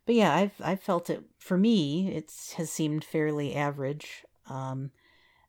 but 0.06 0.14
yeah 0.14 0.34
i've 0.34 0.54
i've 0.64 0.80
felt 0.80 1.10
it 1.10 1.22
for 1.38 1.56
me 1.58 2.10
it's 2.12 2.54
has 2.54 2.70
seemed 2.70 3.04
fairly 3.04 3.54
average 3.54 4.24
um 4.48 4.90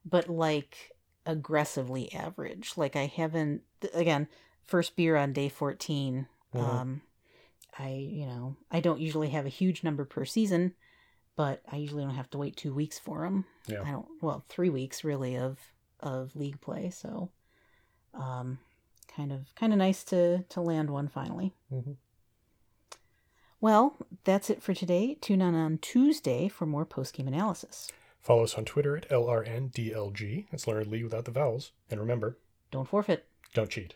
but 0.05 0.29
like 0.29 0.91
aggressively 1.25 2.11
average 2.13 2.73
like 2.77 2.95
i 2.95 3.05
haven't 3.05 3.61
again 3.93 4.27
first 4.65 4.95
beer 4.95 5.15
on 5.15 5.33
day 5.33 5.49
14 5.49 6.27
Mhm. 6.53 6.59
um 6.61 7.01
i 7.79 7.89
you 7.89 8.25
know 8.25 8.55
i 8.71 8.79
don't 8.79 8.99
usually 8.99 9.29
have 9.29 9.45
a 9.45 9.49
huge 9.49 9.83
number 9.83 10.05
per 10.05 10.25
season 10.25 10.73
but 11.35 11.61
i 11.71 11.75
usually 11.75 12.03
don't 12.03 12.15
have 12.15 12.29
to 12.29 12.37
wait 12.37 12.55
two 12.55 12.73
weeks 12.73 12.97
for 12.99 13.21
them 13.23 13.45
Yeah. 13.67 13.81
i 13.83 13.91
don't 13.91 14.07
well 14.21 14.43
three 14.49 14.69
weeks 14.69 15.03
really 15.03 15.37
of 15.37 15.59
of 15.99 16.35
league 16.35 16.59
play 16.61 16.89
so 16.89 17.29
um 18.13 18.59
kind 19.15 19.31
of 19.31 19.53
kind 19.55 19.73
of 19.73 19.79
nice 19.79 20.03
to 20.05 20.43
to 20.49 20.61
land 20.61 20.89
one 20.89 21.07
finally 21.07 21.53
Mhm. 21.71 21.95
well 23.59 23.97
that's 24.23 24.49
it 24.49 24.61
for 24.61 24.73
today 24.73 25.15
tune 25.21 25.41
in 25.41 25.55
on 25.55 25.77
tuesday 25.79 26.47
for 26.47 26.65
more 26.65 26.85
post 26.85 27.13
game 27.15 27.27
analysis 27.27 27.89
Follow 28.19 28.43
us 28.43 28.55
on 28.55 28.65
Twitter 28.65 28.97
at 28.97 29.07
LRNDLG. 29.09 30.47
That's 30.51 30.67
Learned 30.67 30.87
Lee 30.87 31.01
without 31.03 31.23
the 31.23 31.31
vowels. 31.31 31.71
And 31.89 31.97
remember, 31.97 32.37
don't 32.71 32.87
forfeit 32.89 33.25
don't 33.53 33.69
cheat. 33.69 33.93